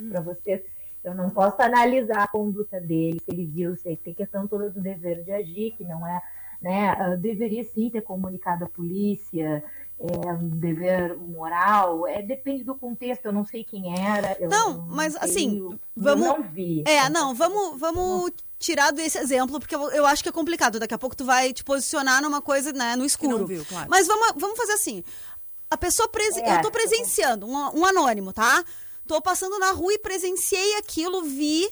Para 0.09 0.21
vocês, 0.21 0.63
eu 1.03 1.13
não 1.13 1.29
posso 1.29 1.61
analisar 1.61 2.23
a 2.23 2.27
conduta 2.27 2.81
dele, 2.81 3.19
se 3.19 3.29
ele 3.29 3.45
viu, 3.45 3.75
se 3.75 3.95
tem 3.97 4.11
questão 4.11 4.47
toda 4.47 4.71
do 4.71 4.81
dever 4.81 5.23
de 5.23 5.31
agir, 5.31 5.75
que 5.77 5.83
não 5.83 6.05
é. 6.05 6.19
Né, 6.59 6.91
ah, 6.91 7.17
deveria 7.17 7.61
sim 7.65 7.89
ter 7.89 8.01
comunicado 8.01 8.63
à 8.63 8.69
polícia, 8.69 9.61
é, 9.99 10.33
um 10.33 10.49
dever 10.49 11.17
moral, 11.17 12.05
é, 12.07 12.21
depende 12.21 12.63
do 12.63 12.75
contexto, 12.75 13.25
eu 13.25 13.31
não 13.31 13.45
sei 13.45 13.63
quem 13.63 13.97
era. 13.97 14.37
não, 14.47 14.73
não 14.73 14.87
mas 14.87 15.15
assim, 15.15 15.77
vamos. 15.95 16.25
não 16.25 16.43
vi. 16.43 16.83
É, 16.85 17.09
não, 17.09 17.33
vamos, 17.33 17.79
vamos 17.79 18.31
tirar 18.59 18.91
desse 18.91 19.17
exemplo, 19.17 19.59
porque 19.59 19.75
eu, 19.75 19.91
eu, 19.91 20.05
acho 20.05 20.21
que 20.21 20.29
é 20.29 20.31
complicado. 20.31 20.79
Daqui 20.79 20.93
a 20.93 20.97
pouco 20.97 21.15
tu 21.15 21.25
vai 21.25 21.53
te 21.53 21.63
posicionar 21.63 22.21
numa 22.21 22.41
coisa, 22.41 22.73
né, 22.73 22.95
no 22.95 23.05
escuro. 23.05 23.45
Viu, 23.45 23.65
claro. 23.65 23.89
Mas 23.89 24.07
vamos, 24.07 24.33
vamos 24.35 24.57
fazer 24.57 24.73
assim. 24.73 25.03
A 25.69 25.77
pessoa 25.77 26.07
presen... 26.09 26.43
é, 26.43 26.57
eu 26.57 26.61
tô 26.61 26.71
presenciando, 26.71 27.47
um, 27.47 27.79
um, 27.79 27.85
anônimo, 27.85 28.31
tá? 28.31 28.63
Tô 29.07 29.21
passando 29.21 29.57
na 29.57 29.71
rua 29.71 29.93
e 29.93 29.99
presenciei 29.99 30.75
aquilo, 30.75 31.23
vi 31.23 31.67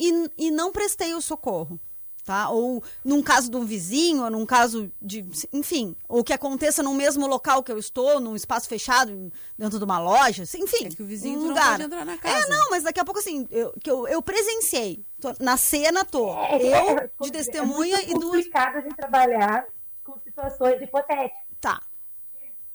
e, 0.00 0.30
e 0.38 0.50
não 0.50 0.72
prestei 0.72 1.14
o 1.14 1.20
socorro 1.20 1.78
tá? 2.24 2.48
Ou 2.50 2.82
num 3.04 3.22
caso 3.22 3.50
de 3.50 3.56
um 3.56 3.64
vizinho, 3.64 4.24
ou 4.24 4.30
num 4.30 4.46
caso 4.46 4.90
de, 5.00 5.24
enfim, 5.52 5.96
ou 6.08 6.22
que 6.22 6.32
aconteça 6.32 6.82
no 6.82 6.94
mesmo 6.94 7.26
local 7.26 7.62
que 7.62 7.72
eu 7.72 7.78
estou, 7.78 8.20
num 8.20 8.36
espaço 8.36 8.68
fechado, 8.68 9.32
dentro 9.58 9.78
de 9.78 9.84
uma 9.84 9.98
loja, 9.98 10.42
enfim, 10.42 10.86
é 10.86 10.88
que 10.88 11.02
o 11.02 11.06
vizinho 11.06 11.40
um 11.40 11.48
lugar. 11.48 11.78
Não 11.78 11.86
entrar 11.86 12.04
na 12.04 12.18
casa. 12.18 12.46
É, 12.46 12.48
não, 12.48 12.70
mas 12.70 12.84
daqui 12.84 13.00
a 13.00 13.04
pouco 13.04 13.20
assim, 13.20 13.46
eu, 13.50 13.72
que 13.82 13.90
eu, 13.90 14.06
eu 14.08 14.22
presenciei, 14.22 15.04
tô, 15.20 15.32
na 15.40 15.56
cena 15.56 16.04
tô, 16.04 16.32
é, 16.34 16.62
eu 16.62 16.98
é, 16.98 17.10
de 17.20 17.28
é 17.28 17.30
testemunha 17.30 17.96
é 17.96 18.10
e 18.10 18.14
duas. 18.14 18.46
É 18.46 18.50
complicado 18.50 18.82
de 18.82 18.94
trabalhar 18.94 19.66
com 20.04 20.18
situações 20.20 20.80
hipotéticas. 20.80 21.42
Tá. 21.60 21.80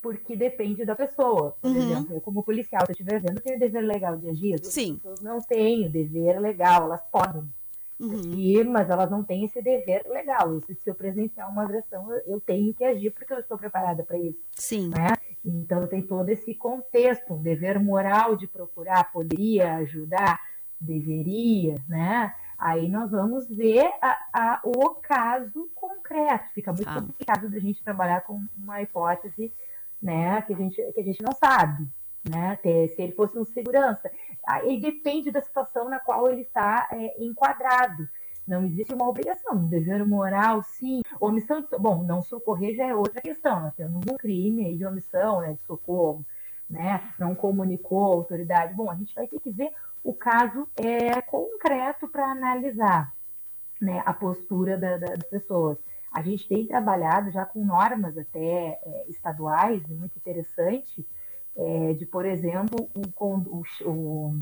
Porque 0.01 0.35
depende 0.35 0.85
da 0.85 0.95
pessoa. 0.95 1.57
Por 1.61 1.71
uhum. 1.71 1.77
exemplo, 1.77 2.15
eu 2.15 2.21
como 2.21 2.43
policial, 2.43 2.85
se 2.85 2.91
eu 2.91 2.93
estiver 2.93 3.19
vendo, 3.19 3.41
tenho 3.41 3.59
dever 3.59 3.81
legal 3.81 4.15
de 4.15 4.29
agir. 4.29 4.63
Sim. 4.63 4.93
As 4.93 4.97
pessoas 4.97 5.21
não 5.21 5.41
têm 5.41 5.89
dever 5.89 6.39
legal, 6.39 6.83
elas 6.83 7.01
podem 7.11 7.43
Uhum. 7.99 8.33
E, 8.33 8.63
mas 8.63 8.89
elas 8.89 9.09
não 9.09 9.23
têm 9.23 9.45
esse 9.45 9.61
dever 9.61 10.03
legal. 10.07 10.61
Se 10.61 10.89
eu 10.89 10.93
presenciar 10.93 11.49
uma 11.49 11.63
agressão, 11.63 12.11
eu 12.27 12.39
tenho 12.39 12.73
que 12.73 12.83
agir 12.83 13.09
porque 13.11 13.33
eu 13.33 13.39
estou 13.39 13.57
preparada 13.57 14.03
para 14.03 14.17
isso. 14.17 14.39
Sim. 14.55 14.89
Né? 14.89 15.13
Então 15.43 15.87
tem 15.87 16.01
todo 16.01 16.29
esse 16.29 16.53
contexto, 16.53 17.33
um 17.33 17.41
dever 17.41 17.79
moral 17.79 18.35
de 18.35 18.47
procurar, 18.47 19.11
poderia 19.11 19.75
ajudar, 19.77 20.39
deveria, 20.79 21.75
né? 21.87 22.33
Aí 22.57 22.87
nós 22.89 23.11
vamos 23.11 23.47
ver 23.47 23.85
a, 24.01 24.17
a, 24.33 24.61
o 24.63 24.95
caso 24.95 25.69
concreto. 25.75 26.51
Fica 26.53 26.73
muito 26.73 26.89
ah. 26.89 27.01
complicado 27.01 27.49
da 27.49 27.59
gente 27.59 27.83
trabalhar 27.83 28.21
com 28.21 28.43
uma 28.57 28.81
hipótese, 28.81 29.53
né, 30.01 30.41
que 30.43 30.53
a 30.53 30.55
gente, 30.55 30.75
que 30.93 30.99
a 30.99 31.03
gente 31.03 31.21
não 31.23 31.33
sabe, 31.33 31.87
né? 32.29 32.57
Se 32.63 33.01
ele 33.01 33.13
fosse 33.13 33.37
um 33.37 33.45
segurança, 33.45 34.11
ele 34.63 34.79
depende 34.79 35.31
da 35.31 35.41
situação 35.41 35.89
na 35.89 35.99
qual 35.99 36.29
ele 36.29 36.41
está 36.41 36.87
é, 36.91 37.23
enquadrado. 37.23 38.07
Não 38.47 38.65
existe 38.65 38.93
uma 38.93 39.09
obrigação, 39.09 39.55
um 39.55 39.67
dever 39.67 40.05
moral, 40.07 40.63
sim. 40.63 41.01
Omissão, 41.19 41.61
de, 41.61 41.67
bom, 41.77 42.03
não 42.03 42.21
socorrer 42.21 42.75
já 42.75 42.87
é 42.87 42.95
outra 42.95 43.21
questão. 43.21 43.59
Nós 43.59 43.75
temos 43.75 44.01
um 44.09 44.15
crime 44.15 44.77
de 44.77 44.85
omissão, 44.85 45.41
né, 45.41 45.53
de 45.53 45.61
socorro, 45.63 46.25
né, 46.69 47.03
não 47.19 47.35
comunicou 47.35 48.05
a 48.05 48.15
autoridade. 48.15 48.73
Bom, 48.73 48.89
a 48.89 48.95
gente 48.95 49.13
vai 49.13 49.27
ter 49.27 49.39
que 49.41 49.51
ver 49.51 49.71
o 50.01 50.13
caso 50.13 50.65
é, 50.77 51.21
concreto 51.21 52.07
para 52.07 52.31
analisar 52.31 53.13
né, 53.81 54.01
a 54.05 54.13
postura 54.13 54.77
da, 54.77 54.97
da, 54.97 55.07
das 55.07 55.29
pessoas. 55.29 55.77
A 56.11 56.21
gente 56.21 56.47
tem 56.47 56.65
trabalhado 56.65 57.29
já 57.31 57.45
com 57.45 57.65
normas 57.65 58.17
até 58.17 58.79
é, 58.81 59.05
estaduais, 59.09 59.85
muito 59.87 60.15
interessante, 60.17 61.05
é, 61.57 61.93
de, 61.93 62.05
por 62.05 62.25
exemplo, 62.25 62.87
o, 62.93 63.01
o, 63.19 63.63
o, 63.85 64.39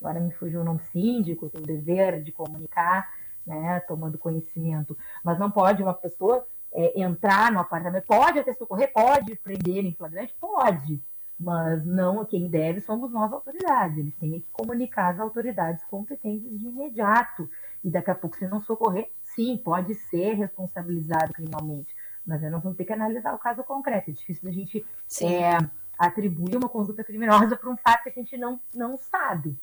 agora 0.00 0.18
me 0.18 0.32
fugiu 0.32 0.60
o 0.60 0.64
nome 0.64 0.80
síndico, 0.90 1.48
tem 1.48 1.62
o 1.62 1.66
dever 1.66 2.22
de 2.22 2.32
comunicar, 2.32 3.08
né, 3.46 3.80
tomando 3.80 4.18
conhecimento, 4.18 4.98
mas 5.22 5.38
não 5.38 5.50
pode 5.50 5.82
uma 5.82 5.94
pessoa 5.94 6.44
é, 6.72 7.00
entrar 7.00 7.52
no 7.52 7.60
apartamento, 7.60 8.06
pode 8.06 8.38
até 8.38 8.52
socorrer, 8.52 8.92
pode 8.92 9.36
prender 9.36 9.84
em 9.84 9.94
flagrante, 9.94 10.34
pode, 10.40 11.00
mas 11.38 11.84
não 11.84 12.24
quem 12.24 12.48
deve 12.48 12.80
somos 12.80 13.12
nós 13.12 13.32
autoridades, 13.32 13.98
eles 13.98 14.16
têm 14.16 14.32
que 14.32 14.46
comunicar 14.52 15.12
às 15.12 15.20
autoridades 15.20 15.84
competentes 15.84 16.58
de 16.58 16.66
imediato, 16.66 17.48
e 17.84 17.90
daqui 17.90 18.10
a 18.10 18.14
pouco 18.14 18.36
se 18.36 18.46
não 18.48 18.60
socorrer, 18.60 19.08
sim, 19.22 19.56
pode 19.56 19.94
ser 19.94 20.34
responsabilizado 20.34 21.32
criminalmente, 21.32 21.94
mas 22.26 22.42
nós 22.42 22.62
vamos 22.62 22.76
ter 22.76 22.84
que 22.84 22.92
analisar 22.92 23.34
o 23.34 23.38
caso 23.38 23.62
concreto, 23.62 24.10
é 24.10 24.14
difícil 24.14 24.44
da 24.44 24.52
gente 24.52 24.84
é, 25.20 25.58
atribuir 26.06 26.56
uma 26.56 26.68
conduta 26.68 27.04
criminosa 27.04 27.56
para 27.56 27.70
um 27.70 27.76
fato 27.76 28.04
que 28.04 28.10
a 28.10 28.12
gente 28.12 28.36
não, 28.36 28.60
não 28.74 28.96
sabe, 28.96 29.56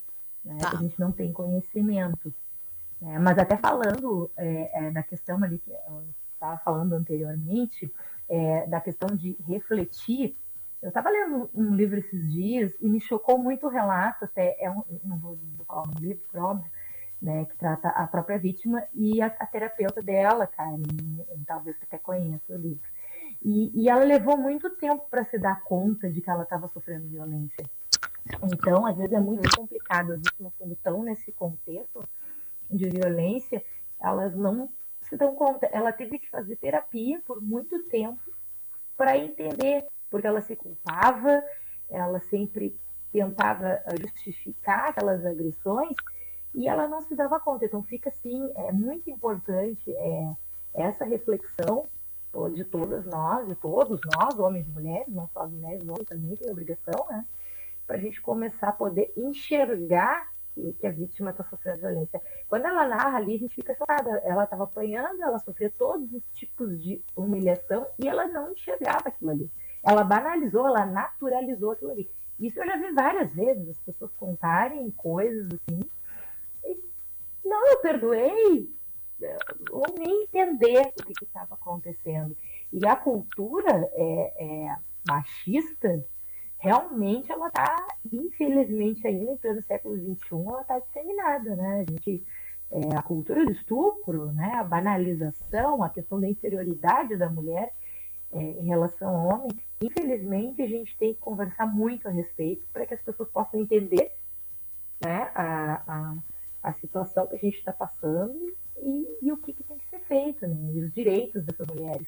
né? 0.43 0.57
Tá. 0.59 0.69
que 0.69 0.75
a 0.77 0.79
gente 0.79 0.99
não 0.99 1.11
tem 1.11 1.33
conhecimento. 1.33 2.33
É, 3.01 3.17
mas 3.17 3.37
até 3.37 3.55
falando 3.57 4.29
é, 4.35 4.87
é, 4.87 4.91
da 4.91 5.01
questão 5.03 5.41
ali 5.43 5.57
que 5.59 5.71
eu 5.71 6.03
estava 6.33 6.57
falando 6.59 6.93
anteriormente, 6.93 7.91
é, 8.27 8.67
da 8.67 8.81
questão 8.81 9.15
de 9.15 9.37
refletir, 9.47 10.35
eu 10.81 10.89
estava 10.89 11.09
lendo 11.09 11.49
um 11.53 11.75
livro 11.75 11.99
esses 11.99 12.31
dias 12.31 12.73
e 12.79 12.89
me 12.89 13.01
chocou 13.01 13.37
muito 13.37 13.67
o 13.67 13.69
relato, 13.69 14.25
até 14.25 14.55
é 14.59 14.69
um, 14.69 14.83
não 15.03 15.17
vou, 15.17 15.37
vou 15.57 15.65
falar 15.65 15.83
um 15.83 15.99
livro, 15.99 16.21
óbvio, 16.35 16.71
né, 17.21 17.45
que 17.45 17.57
trata 17.57 17.89
a 17.89 18.07
própria 18.07 18.37
vítima 18.37 18.83
e 18.93 19.21
a, 19.21 19.27
a 19.27 19.45
terapeuta 19.45 20.01
dela, 20.01 20.47
Carmen, 20.47 21.25
talvez 21.45 21.77
você 21.77 21.83
até 21.83 21.97
conheça 21.97 22.53
o 22.53 22.57
livro. 22.57 22.87
E, 23.41 23.71
e 23.73 23.89
ela 23.89 24.03
levou 24.03 24.37
muito 24.37 24.69
tempo 24.71 25.07
para 25.09 25.23
se 25.23 25.37
dar 25.37 25.63
conta 25.63 26.09
de 26.09 26.21
que 26.21 26.29
ela 26.29 26.43
estava 26.43 26.67
sofrendo 26.67 27.07
violência. 27.07 27.65
Então, 28.53 28.85
às 28.85 28.97
vezes 28.97 29.13
é 29.13 29.19
muito 29.19 29.49
complicado. 29.55 30.11
As 30.11 30.19
vítimas, 30.19 30.53
quando 30.57 30.73
estão 30.73 31.03
nesse 31.03 31.31
contexto 31.31 32.07
de 32.69 32.89
violência, 32.89 33.63
elas 33.99 34.35
não 34.35 34.69
se 35.01 35.17
dão 35.17 35.33
conta, 35.33 35.65
ela 35.71 35.91
teve 35.91 36.19
que 36.19 36.29
fazer 36.29 36.55
terapia 36.57 37.21
por 37.25 37.41
muito 37.41 37.83
tempo 37.85 38.21
para 38.95 39.17
entender, 39.17 39.85
porque 40.09 40.27
ela 40.27 40.41
se 40.41 40.55
culpava, 40.55 41.41
ela 41.89 42.19
sempre 42.19 42.77
tentava 43.11 43.81
justificar 43.99 44.89
aquelas 44.89 45.25
agressões 45.25 45.95
e 46.53 46.67
ela 46.67 46.87
não 46.87 47.01
se 47.01 47.15
dava 47.15 47.39
conta. 47.39 47.65
Então 47.65 47.81
fica 47.83 48.09
assim, 48.09 48.51
é 48.55 48.71
muito 48.71 49.09
importante 49.09 49.91
é, 49.91 50.33
essa 50.73 51.05
reflexão 51.05 51.87
de 52.53 52.63
todas 52.63 53.05
nós, 53.05 53.47
de 53.47 53.55
todos 53.55 53.99
nós, 54.15 54.37
homens 54.37 54.67
e 54.67 54.71
mulheres, 54.71 55.07
não 55.09 55.27
só 55.27 55.41
as 55.41 55.51
mulheres, 55.51 55.81
homens 55.81 56.07
também 56.07 56.35
têm 56.35 56.51
obrigação, 56.51 57.05
né? 57.09 57.23
Para 57.87 57.97
a 57.97 57.99
gente 57.99 58.21
começar 58.21 58.69
a 58.69 58.73
poder 58.73 59.11
enxergar 59.17 60.27
que, 60.53 60.73
que 60.73 60.87
a 60.87 60.91
vítima 60.91 61.31
está 61.31 61.43
sofrendo 61.43 61.79
violência. 61.79 62.21
Quando 62.47 62.65
ela 62.65 62.87
narra 62.87 63.17
ali, 63.17 63.35
a 63.35 63.39
gente 63.39 63.55
fica 63.55 63.75
chocada. 63.75 64.09
Ela 64.23 64.43
estava 64.43 64.63
apanhando, 64.65 65.21
ela 65.21 65.39
sofria 65.39 65.71
todos 65.71 66.11
os 66.13 66.23
tipos 66.33 66.81
de 66.81 67.01
humilhação 67.15 67.87
e 67.97 68.07
ela 68.07 68.27
não 68.27 68.51
enxergava 68.51 69.07
aquilo 69.09 69.31
ali. 69.31 69.51
Ela 69.83 70.03
banalizou, 70.03 70.67
ela 70.67 70.85
naturalizou 70.85 71.71
aquilo 71.71 71.91
ali. 71.91 72.09
Isso 72.39 72.59
eu 72.59 72.65
já 72.65 72.77
vi 72.77 72.91
várias 72.91 73.33
vezes, 73.33 73.69
as 73.69 73.79
pessoas 73.79 74.11
contarem 74.13 74.89
coisas 74.91 75.47
assim. 75.47 75.81
E, 76.63 76.79
não, 77.43 77.67
eu 77.67 77.79
perdoei, 77.79 78.73
ou 79.71 79.83
nem 79.97 80.23
entender 80.23 80.93
o 80.99 81.13
que 81.13 81.25
estava 81.25 81.55
acontecendo. 81.55 82.35
E 82.71 82.85
a 82.85 82.95
cultura 82.95 83.89
é, 83.93 84.67
é 84.67 84.75
machista, 85.07 86.03
realmente 86.57 87.31
ela 87.31 87.47
está, 87.47 87.87
infelizmente, 88.11 89.07
ainda 89.07 89.37
pleno 89.37 89.61
século 89.63 89.95
XXI, 89.97 90.35
ela 90.47 90.61
está 90.61 90.79
disseminada, 90.79 91.55
né? 91.55 91.85
A 91.87 91.91
gente, 91.91 92.23
é, 92.71 92.95
a 92.95 93.01
cultura 93.01 93.45
do 93.45 93.51
estupro, 93.51 94.31
né? 94.33 94.53
a 94.55 94.63
banalização, 94.63 95.81
a 95.81 95.89
questão 95.89 96.19
da 96.19 96.27
inferioridade 96.27 97.15
da 97.15 97.29
mulher 97.29 97.73
é, 98.31 98.39
em 98.39 98.67
relação 98.67 99.15
ao 99.15 99.27
homem, 99.27 99.49
infelizmente 99.81 100.61
a 100.61 100.67
gente 100.67 100.95
tem 100.97 101.13
que 101.13 101.19
conversar 101.19 101.65
muito 101.65 102.07
a 102.07 102.11
respeito 102.11 102.67
para 102.71 102.85
que 102.85 102.93
as 102.93 103.01
pessoas 103.01 103.29
possam 103.29 103.59
entender 103.59 104.11
né, 105.03 105.31
a, 105.33 105.81
a, 105.87 106.17
a 106.61 106.73
situação 106.73 107.25
que 107.25 107.35
a 107.35 107.39
gente 107.39 107.57
está 107.57 107.71
passando 107.71 108.53
e, 108.83 109.27
e, 109.27 109.31
o 109.31 109.37
que, 109.37 109.53
que, 109.53 109.63
tem 109.63 109.77
que 109.77 109.89
ser 109.89 109.99
feito, 110.07 110.47
né? 110.47 110.73
E 110.73 110.81
os 110.81 110.93
direitos 110.93 111.43
dessas 111.43 111.67
mulheres. 111.67 112.07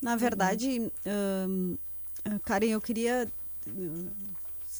Na 0.00 0.16
verdade, 0.16 0.92
hum, 1.48 1.76
Karen, 2.44 2.70
eu 2.70 2.80
queria. 2.80 3.30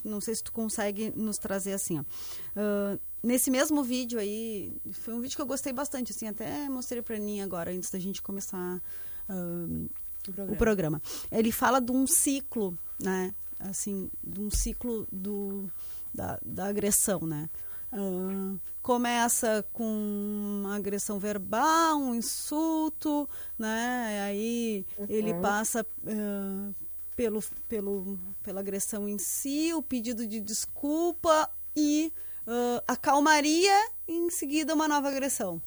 Não 0.03 0.19
sei 0.19 0.35
se 0.35 0.43
tu 0.43 0.51
consegue 0.51 1.11
nos 1.15 1.37
trazer 1.37 1.73
assim, 1.73 1.99
ó. 1.99 2.01
Uh, 2.01 2.99
nesse 3.21 3.49
mesmo 3.49 3.83
vídeo 3.83 4.19
aí, 4.19 4.75
foi 4.91 5.13
um 5.13 5.21
vídeo 5.21 5.35
que 5.35 5.41
eu 5.41 5.45
gostei 5.45 5.71
bastante, 5.71 6.11
assim, 6.11 6.27
até 6.27 6.67
mostrei 6.67 7.01
para 7.01 7.17
mim 7.19 7.41
agora, 7.41 7.71
antes 7.71 7.89
da 7.89 7.99
gente 7.99 8.21
começar 8.21 8.81
uh, 9.29 9.89
o, 10.27 10.33
programa. 10.33 10.51
o, 10.51 10.57
programa. 10.57 11.01
Ele 11.31 11.51
fala 11.51 11.79
de 11.79 11.91
um 11.91 12.05
ciclo, 12.05 12.77
né? 12.99 13.33
Assim, 13.59 14.09
de 14.21 14.41
um 14.41 14.49
ciclo 14.49 15.07
do, 15.11 15.69
da, 16.13 16.37
da 16.43 16.65
agressão, 16.65 17.21
né? 17.21 17.49
Uh, 17.95 18.59
começa 18.81 19.63
com 19.71 19.85
uma 19.85 20.75
agressão 20.75 21.19
verbal, 21.19 21.97
um 21.97 22.15
insulto, 22.15 23.29
né? 23.57 24.23
Aí 24.25 24.85
uhum. 24.97 25.05
ele 25.09 25.33
passa 25.35 25.85
uh, 26.03 26.75
pelo, 27.15 27.43
pelo, 27.67 28.19
pela 28.41 28.59
agressão 28.59 29.07
em 29.07 29.17
si, 29.17 29.73
o 29.73 29.81
pedido 29.81 30.25
de 30.25 30.41
desculpa 30.41 31.49
e 31.75 32.11
uh, 32.47 32.83
a 32.87 32.95
calmaria 32.95 33.89
e 34.07 34.13
em 34.13 34.29
seguida 34.29 34.73
uma 34.73 34.87
nova 34.87 35.09
agressão. 35.09 35.61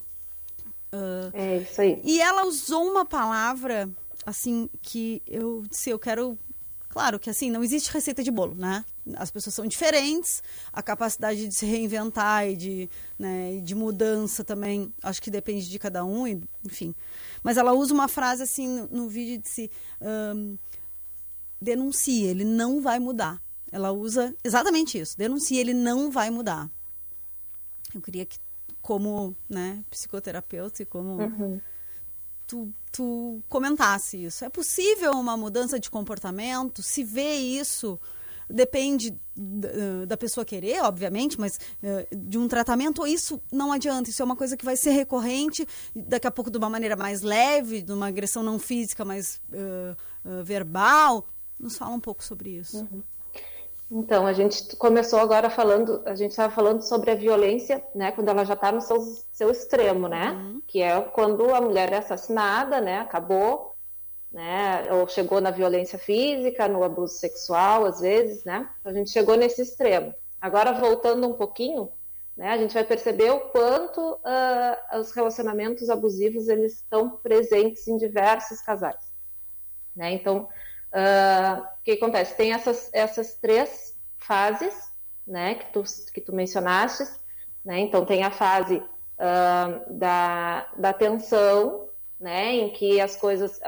Uh, 0.92 1.30
é 1.32 1.58
isso 1.58 1.80
aí. 1.80 2.00
E 2.04 2.20
ela 2.20 2.44
usou 2.44 2.90
uma 2.90 3.04
palavra 3.04 3.88
assim 4.24 4.68
que 4.82 5.22
eu 5.26 5.62
disse, 5.70 5.90
eu 5.90 5.98
quero 5.98 6.38
Claro 6.96 7.18
que 7.18 7.28
assim, 7.28 7.50
não 7.50 7.62
existe 7.62 7.92
receita 7.92 8.22
de 8.22 8.30
bolo, 8.30 8.54
né? 8.54 8.82
As 9.14 9.30
pessoas 9.30 9.54
são 9.54 9.66
diferentes, 9.66 10.42
a 10.72 10.82
capacidade 10.82 11.46
de 11.46 11.54
se 11.54 11.64
reinventar 11.64 12.48
e 12.48 12.56
de, 12.56 12.90
né, 13.18 13.60
de 13.60 13.74
mudança 13.74 14.42
também, 14.42 14.92
acho 15.02 15.22
que 15.22 15.30
depende 15.30 15.68
de 15.68 15.78
cada 15.78 16.04
um, 16.04 16.26
e, 16.26 16.42
enfim. 16.64 16.94
Mas 17.42 17.56
ela 17.56 17.72
usa 17.72 17.94
uma 17.94 18.08
frase 18.08 18.42
assim 18.42 18.68
no, 18.68 18.88
no 18.88 19.08
vídeo 19.08 19.40
de 19.40 19.48
se 19.48 19.70
um, 20.00 20.58
denuncie, 21.60 22.24
ele 22.24 22.44
não 22.44 22.80
vai 22.80 22.98
mudar. 22.98 23.40
Ela 23.70 23.92
usa 23.92 24.34
exatamente 24.42 24.98
isso, 24.98 25.16
denuncie, 25.16 25.58
ele 25.58 25.74
não 25.74 26.10
vai 26.10 26.30
mudar. 26.30 26.70
Eu 27.94 28.00
queria 28.00 28.26
que, 28.26 28.38
como 28.82 29.36
né, 29.48 29.84
psicoterapeuta 29.90 30.82
e 30.82 30.86
como 30.86 31.22
uhum. 31.22 31.60
tu, 32.46 32.72
tu 32.92 33.42
comentasse 33.48 34.24
isso. 34.24 34.44
É 34.44 34.48
possível 34.48 35.12
uma 35.12 35.36
mudança 35.36 35.78
de 35.78 35.90
comportamento? 35.90 36.82
Se 36.82 37.02
vê 37.02 37.34
isso, 37.34 37.98
depende 38.48 39.16
da 40.06 40.16
pessoa 40.16 40.44
querer, 40.44 40.82
obviamente, 40.82 41.38
mas 41.38 41.58
uh, 41.82 42.16
de 42.16 42.38
um 42.38 42.48
tratamento, 42.48 43.06
isso 43.06 43.40
não 43.52 43.70
adianta. 43.70 44.08
Isso 44.08 44.22
é 44.22 44.24
uma 44.24 44.36
coisa 44.36 44.56
que 44.56 44.64
vai 44.64 44.76
ser 44.76 44.90
recorrente, 44.90 45.66
daqui 45.94 46.26
a 46.26 46.30
pouco 46.30 46.50
de 46.50 46.56
uma 46.56 46.70
maneira 46.70 46.96
mais 46.96 47.22
leve, 47.22 47.82
de 47.82 47.92
uma 47.92 48.08
agressão 48.08 48.42
não 48.42 48.58
física, 48.58 49.04
mas 49.04 49.40
uh, 49.52 49.96
uh, 50.24 50.44
verbal. 50.44 51.26
Nos 51.58 51.76
fala 51.76 51.92
um 51.92 52.00
pouco 52.00 52.22
sobre 52.24 52.50
isso. 52.50 52.78
Uhum. 52.78 53.02
Então, 53.90 54.26
a 54.26 54.32
gente 54.32 54.74
começou 54.76 55.20
agora 55.20 55.48
falando, 55.48 56.02
a 56.04 56.14
gente 56.14 56.30
estava 56.30 56.52
falando 56.52 56.82
sobre 56.82 57.10
a 57.12 57.14
violência, 57.14 57.84
né, 57.94 58.10
quando 58.10 58.28
ela 58.28 58.44
já 58.44 58.54
está 58.54 58.72
no 58.72 58.80
seu, 58.80 59.00
seu 59.30 59.48
extremo, 59.48 60.08
né, 60.08 60.32
uhum. 60.32 60.62
que 60.66 60.82
é 60.82 61.00
quando 61.00 61.54
a 61.54 61.60
mulher 61.60 61.92
é 61.92 61.98
assassinada, 61.98 62.80
né, 62.80 62.98
acabou, 62.98 63.75
né, 64.36 64.92
ou 64.92 65.08
chegou 65.08 65.40
na 65.40 65.50
violência 65.50 65.98
física, 65.98 66.68
no 66.68 66.84
abuso 66.84 67.14
sexual, 67.14 67.86
às 67.86 68.00
vezes, 68.00 68.44
né, 68.44 68.68
a 68.84 68.92
gente 68.92 69.10
chegou 69.10 69.34
nesse 69.34 69.62
extremo. 69.62 70.14
Agora, 70.38 70.72
voltando 70.72 71.26
um 71.26 71.32
pouquinho, 71.32 71.90
né, 72.36 72.50
a 72.50 72.58
gente 72.58 72.74
vai 72.74 72.84
perceber 72.84 73.30
o 73.30 73.40
quanto 73.48 74.00
uh, 74.00 75.00
os 75.00 75.10
relacionamentos 75.12 75.88
abusivos, 75.88 76.48
eles 76.48 76.74
estão 76.74 77.16
presentes 77.16 77.88
em 77.88 77.96
diversos 77.96 78.60
casais, 78.60 79.10
né, 79.96 80.12
então, 80.12 80.46
Uh, 80.96 81.60
o 81.60 81.82
que 81.84 81.92
acontece? 81.92 82.34
Tem 82.36 82.54
essas, 82.54 82.88
essas 82.92 83.34
três 83.34 83.94
fases, 84.16 84.74
né, 85.26 85.56
que 85.56 85.72
tu, 85.72 85.82
que 86.12 86.20
tu 86.22 86.34
mencionaste, 86.34 87.04
né? 87.62 87.80
Então 87.80 88.06
tem 88.06 88.22
a 88.22 88.30
fase 88.30 88.76
uh, 88.76 89.92
da, 89.92 90.66
da 90.78 90.92
tensão, 90.94 91.90
né, 92.18 92.54
em 92.54 92.70
que 92.70 92.98
as 92.98 93.14
coisas, 93.14 93.60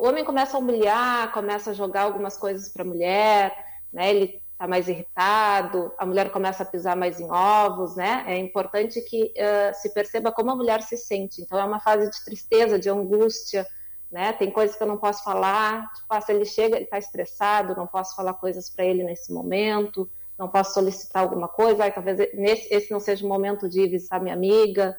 o 0.00 0.08
homem 0.08 0.24
começa 0.24 0.56
a 0.56 0.60
humilhar, 0.60 1.30
começa 1.30 1.70
a 1.70 1.74
jogar 1.74 2.04
algumas 2.04 2.34
coisas 2.34 2.70
para 2.70 2.82
a 2.82 2.86
mulher, 2.86 3.66
né? 3.92 4.08
Ele 4.08 4.42
está 4.50 4.66
mais 4.66 4.88
irritado, 4.88 5.92
a 5.98 6.06
mulher 6.06 6.32
começa 6.32 6.62
a 6.62 6.66
pisar 6.66 6.96
mais 6.96 7.20
em 7.20 7.30
ovos, 7.30 7.96
né? 7.96 8.24
É 8.26 8.38
importante 8.38 9.02
que 9.02 9.34
se 9.74 9.92
perceba 9.92 10.32
como 10.32 10.52
a 10.52 10.56
mulher 10.56 10.80
se 10.80 10.96
sente. 10.96 11.42
Então 11.42 11.58
é 11.58 11.64
uma 11.64 11.80
fase 11.80 12.10
de 12.10 12.24
tristeza, 12.24 12.78
de 12.78 12.88
angústia, 12.88 13.66
né? 14.10 14.32
Tem 14.32 14.50
coisas 14.50 14.74
que 14.74 14.82
eu 14.82 14.86
não 14.86 14.96
posso 14.96 15.22
falar, 15.22 15.92
tipo, 15.92 16.06
ah, 16.08 16.20
se 16.22 16.32
ele 16.32 16.46
chega, 16.46 16.76
ele 16.76 16.84
está 16.84 16.96
estressado, 16.96 17.76
não 17.76 17.86
posso 17.86 18.16
falar 18.16 18.32
coisas 18.32 18.70
para 18.70 18.86
ele 18.86 19.04
nesse 19.04 19.30
momento, 19.30 20.10
não 20.38 20.48
posso 20.48 20.72
solicitar 20.72 21.24
alguma 21.24 21.46
coisa, 21.46 21.90
talvez 21.90 22.32
nesse, 22.32 22.72
esse 22.72 22.90
não 22.90 23.00
seja 23.00 23.26
o 23.26 23.28
momento 23.28 23.68
de 23.68 23.86
visitar 23.86 24.18
minha 24.18 24.34
amiga, 24.34 24.98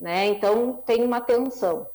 né? 0.00 0.28
Então 0.28 0.82
tem 0.86 1.04
uma 1.04 1.20
tensão. 1.20 1.86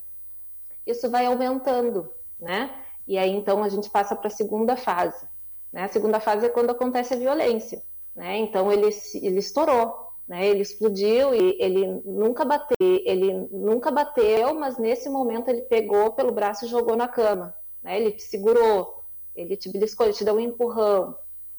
Isso 0.85 1.09
vai 1.09 1.25
aumentando, 1.25 2.13
né? 2.45 2.69
E 3.07 3.17
aí 3.17 3.31
então 3.31 3.63
a 3.63 3.69
gente 3.69 3.89
passa 3.89 4.15
para 4.15 4.27
a 4.27 4.31
segunda 4.31 4.77
fase. 4.77 5.25
Né? 5.73 5.83
A 5.83 5.87
segunda 5.87 6.19
fase 6.19 6.45
é 6.45 6.49
quando 6.49 6.69
acontece 6.69 7.15
a 7.15 7.17
violência, 7.17 7.81
né? 8.15 8.37
Então 8.37 8.71
ele 8.71 8.87
ele 9.15 9.39
estourou, 9.39 10.11
né? 10.27 10.45
Ele 10.47 10.61
explodiu 10.61 11.33
e 11.33 11.57
ele 11.59 12.01
nunca 12.05 12.45
bateu, 12.45 12.77
ele 12.79 13.33
nunca 13.51 13.91
bateu, 13.91 14.53
mas 14.53 14.77
nesse 14.77 15.09
momento 15.09 15.49
ele 15.49 15.63
pegou 15.63 16.11
pelo 16.11 16.31
braço 16.31 16.65
e 16.65 16.69
jogou 16.69 16.95
na 16.95 17.07
cama, 17.07 17.53
né? 17.83 17.99
Ele 17.99 18.11
te 18.11 18.23
segurou, 18.23 19.03
ele 19.35 19.57
te 19.57 19.69
beliscou, 19.69 20.05
ele 20.05 20.15
te 20.15 20.23
deu 20.23 20.35
um 20.35 20.39
empurrão, 20.39 21.17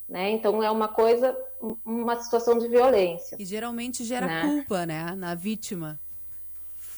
né? 0.09 0.31
Então 0.31 0.63
é 0.63 0.71
uma 0.71 0.89
coisa, 0.89 1.37
uma 1.85 2.17
situação 2.23 2.59
de 2.59 2.69
violência. 2.69 3.37
E 3.41 3.45
geralmente 3.45 4.05
gera 4.05 4.27
né? 4.27 4.43
culpa, 4.43 4.87
né, 4.87 5.15
na 5.17 5.35
vítima. 5.35 5.99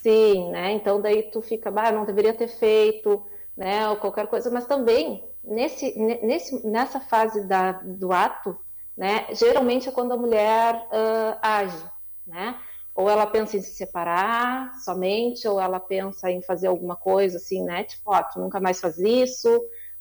Sim, 0.02 0.50
né? 0.50 0.72
Então 0.72 1.00
daí 1.00 1.24
tu 1.30 1.40
fica, 1.40 1.70
bah, 1.70 1.90
não 1.90 2.04
deveria 2.04 2.34
ter 2.34 2.48
feito, 2.48 3.24
né? 3.58 3.90
Ou 3.90 3.96
qualquer 3.96 4.26
coisa, 4.28 4.50
mas 4.50 4.64
também 4.64 5.28
nesse, 5.44 5.98
nesse 5.98 6.66
nessa 6.66 6.98
fase 7.00 7.46
da, 7.46 7.72
do 7.72 8.12
ato 8.12 8.58
né? 8.98 9.28
Geralmente 9.30 9.88
é 9.88 9.92
quando 9.92 10.10
a 10.10 10.16
mulher 10.16 10.74
uh, 10.74 11.38
age, 11.40 11.84
né? 12.26 12.60
Ou 12.92 13.08
ela 13.08 13.28
pensa 13.28 13.56
em 13.56 13.62
se 13.62 13.76
separar 13.76 14.74
somente, 14.80 15.46
ou 15.46 15.60
ela 15.60 15.78
pensa 15.78 16.28
em 16.32 16.42
fazer 16.42 16.66
alguma 16.66 16.96
coisa 16.96 17.36
assim, 17.36 17.62
né? 17.62 17.84
Tipo, 17.84 18.12
ó, 18.12 18.20
tu 18.24 18.40
nunca 18.40 18.58
mais 18.58 18.80
faz 18.80 18.98
isso, 18.98 19.48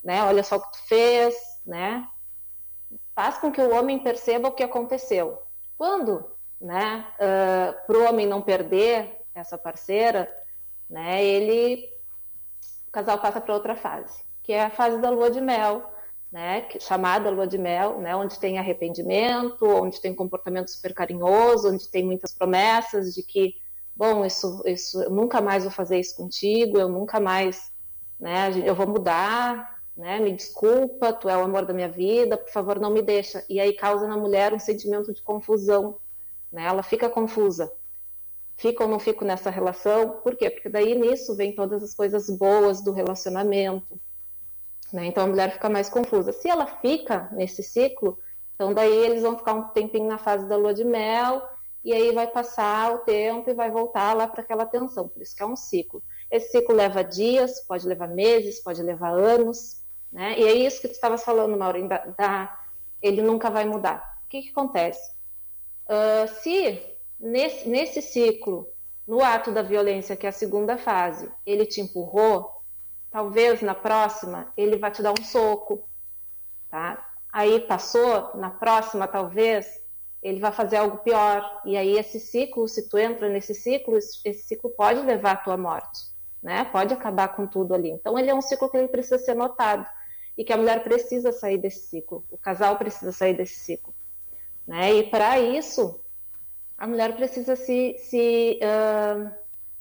né? 0.04 0.24
Olha 0.24 0.42
só 0.42 0.56
o 0.56 0.62
que 0.62 0.72
tu 0.72 0.88
fez, 0.88 1.36
né? 1.64 2.08
Faz 3.14 3.38
com 3.38 3.52
que 3.52 3.62
o 3.62 3.72
homem 3.76 4.00
perceba 4.00 4.48
o 4.48 4.54
que 4.54 4.64
aconteceu. 4.64 5.44
Quando, 5.78 6.32
né? 6.60 7.06
Uh, 7.20 7.86
Para 7.86 7.98
o 8.00 8.10
homem 8.10 8.26
não 8.26 8.42
perder 8.42 9.22
essa 9.36 9.60
parceira, 9.60 10.28
né, 10.90 11.24
ele, 11.24 11.88
casal 12.98 13.20
passa 13.20 13.40
para 13.40 13.54
outra 13.54 13.76
fase, 13.76 14.24
que 14.42 14.52
é 14.52 14.64
a 14.64 14.72
fase 14.72 15.00
da 15.00 15.12
lua 15.12 15.30
de 15.30 15.40
mel, 15.40 15.88
né, 16.32 16.68
chamada 16.80 17.30
lua 17.30 17.46
de 17.46 17.58
mel, 17.58 18.02
né, 18.02 18.16
onde 18.16 18.40
tem 18.40 18.58
arrependimento, 18.58 19.68
onde 19.68 20.02
tem 20.02 20.16
comportamento 20.16 20.70
super 20.72 20.96
carinhoso, 20.96 21.70
onde 21.70 21.88
tem 21.90 22.04
muitas 22.04 22.34
promessas 22.34 23.14
de 23.14 23.22
que, 23.22 23.56
bom, 23.96 24.26
isso, 24.26 24.64
isso, 24.66 25.00
eu 25.04 25.12
nunca 25.12 25.40
mais 25.40 25.64
vou 25.64 25.72
fazer 25.72 26.00
isso 26.00 26.18
contigo, 26.18 26.80
eu 26.80 26.90
nunca 26.90 27.20
mais, 27.20 27.72
né, 28.20 28.52
eu 28.66 28.74
vou 28.74 28.88
mudar, 28.88 29.80
né, 29.96 30.20
me 30.20 30.32
desculpa, 30.32 31.14
tu 31.14 31.30
é 31.30 31.38
o 31.38 31.44
amor 31.44 31.68
da 31.68 31.76
minha 31.76 31.90
vida, 31.90 32.36
por 32.36 32.50
favor, 32.50 32.80
não 32.80 32.90
me 32.90 33.04
deixa. 33.04 33.46
E 33.48 33.60
aí 33.60 33.74
causa 33.74 34.08
na 34.08 34.18
mulher 34.18 34.56
um 34.56 34.60
sentimento 34.60 35.14
de 35.14 35.22
confusão, 35.22 36.00
né, 36.52 36.66
ela 36.66 36.82
fica 36.82 37.08
confusa. 37.08 37.72
Fico 38.58 38.84
ou 38.84 38.90
não 38.90 39.00
fico 39.00 39.24
nessa 39.24 39.52
relação? 39.52 40.20
Por 40.24 40.36
quê? 40.36 40.50
Porque 40.50 40.68
daí 40.68 40.96
nisso 40.96 41.36
vem 41.36 41.54
todas 41.54 41.84
as 41.84 41.94
coisas 41.94 42.28
boas 42.30 42.84
do 42.84 42.92
relacionamento, 42.92 44.00
né? 44.92 45.06
Então 45.06 45.24
a 45.24 45.28
mulher 45.28 45.54
fica 45.54 45.70
mais 45.70 45.90
confusa. 45.90 46.32
Se 46.32 46.50
ela 46.50 46.66
fica 46.66 47.30
nesse 47.32 47.62
ciclo, 47.62 48.18
então 48.56 48.74
daí 48.74 48.92
eles 48.92 49.22
vão 49.22 49.38
ficar 49.38 49.54
um 49.54 49.64
tempinho 49.70 50.08
na 50.08 50.18
fase 50.18 50.48
da 50.48 50.58
lua 50.58 50.74
de 50.74 50.84
mel 50.84 51.48
e 51.84 51.94
aí 51.94 52.12
vai 52.12 52.26
passar 52.26 52.96
o 52.96 53.00
tempo 53.00 53.48
e 53.48 53.54
vai 53.54 53.70
voltar 53.70 54.14
lá 54.14 54.28
para 54.28 54.42
aquela 54.42 54.66
tensão. 54.66 55.08
Por 55.08 55.22
isso 55.22 55.36
que 55.36 55.44
é 55.44 55.46
um 55.46 55.56
ciclo. 55.56 56.02
Esse 56.32 56.52
ciclo 56.52 56.76
leva 56.76 57.04
dias, 57.04 57.62
pode 57.62 57.88
levar 57.88 58.08
meses, 58.08 58.60
pode 58.60 58.82
levar 58.82 59.12
anos, 59.12 59.84
né? 60.12 60.38
E 60.38 60.44
é 60.44 60.54
isso 60.54 60.82
que 60.82 60.88
tu 60.88 60.96
estavas 60.96 61.24
falando, 61.24 61.56
Maureen, 61.56 61.88
da, 61.88 61.98
da, 62.18 62.60
ele 63.04 63.22
nunca 63.22 63.52
vai 63.52 63.66
mudar. 63.66 64.20
O 64.26 64.30
que, 64.30 64.42
que 64.42 64.50
acontece? 64.50 65.12
Uh, 65.86 66.28
se 66.42 66.97
nesse, 67.20 67.68
nesse 67.68 68.02
ciclo, 68.02 68.68
no 69.08 69.24
ato 69.24 69.52
da 69.52 69.62
violência, 69.62 70.16
que 70.16 70.26
é 70.26 70.30
a 70.30 70.34
segunda 70.34 70.78
fase, 70.78 71.32
ele 71.46 71.66
te 71.66 71.80
empurrou, 71.82 72.62
talvez 73.10 73.62
na 73.62 73.74
próxima 73.74 74.52
ele 74.58 74.78
vai 74.78 74.92
te 74.92 75.02
dar 75.02 75.14
um 75.18 75.24
soco, 75.24 75.88
tá? 76.70 77.04
Aí 77.32 77.62
passou, 77.62 78.36
na 78.36 78.50
próxima 78.50 79.08
talvez 79.08 79.82
ele 80.22 80.40
vai 80.40 80.52
fazer 80.52 80.78
algo 80.78 80.98
pior. 80.98 81.62
E 81.66 81.78
aí 81.78 81.98
esse 81.98 82.20
ciclo, 82.20 82.68
se 82.68 82.90
tu 82.90 82.98
entra 82.98 83.30
nesse 83.30 83.54
ciclo, 83.54 83.98
esse 83.98 84.34
ciclo 84.34 84.70
pode 84.72 85.02
levar 85.02 85.32
à 85.32 85.38
tua 85.38 85.58
morte, 85.58 86.02
né? 86.42 86.66
Pode 86.66 86.94
acabar 86.94 87.30
com 87.30 87.48
tudo 87.48 87.74
ali. 87.74 87.92
Então 87.92 88.18
ele 88.20 88.30
é 88.30 88.36
um 88.36 88.42
ciclo 88.42 88.70
que 88.70 88.78
ele 88.78 88.88
precisa 88.88 89.18
ser 89.18 89.36
notado 89.36 89.86
e 90.38 90.44
que 90.44 90.52
a 90.52 90.58
mulher 90.58 90.84
precisa 90.84 91.32
sair 91.32 91.58
desse 91.58 91.88
ciclo, 91.88 92.26
o 92.30 92.38
casal 92.38 92.78
precisa 92.78 93.12
sair 93.12 93.36
desse 93.36 93.60
ciclo, 93.60 93.94
né? 94.68 94.94
E 94.94 95.10
para 95.10 95.40
isso 95.40 96.00
a 96.78 96.86
mulher 96.86 97.16
precisa 97.16 97.56
se, 97.56 97.96
se 97.98 98.60
uh, 98.62 99.32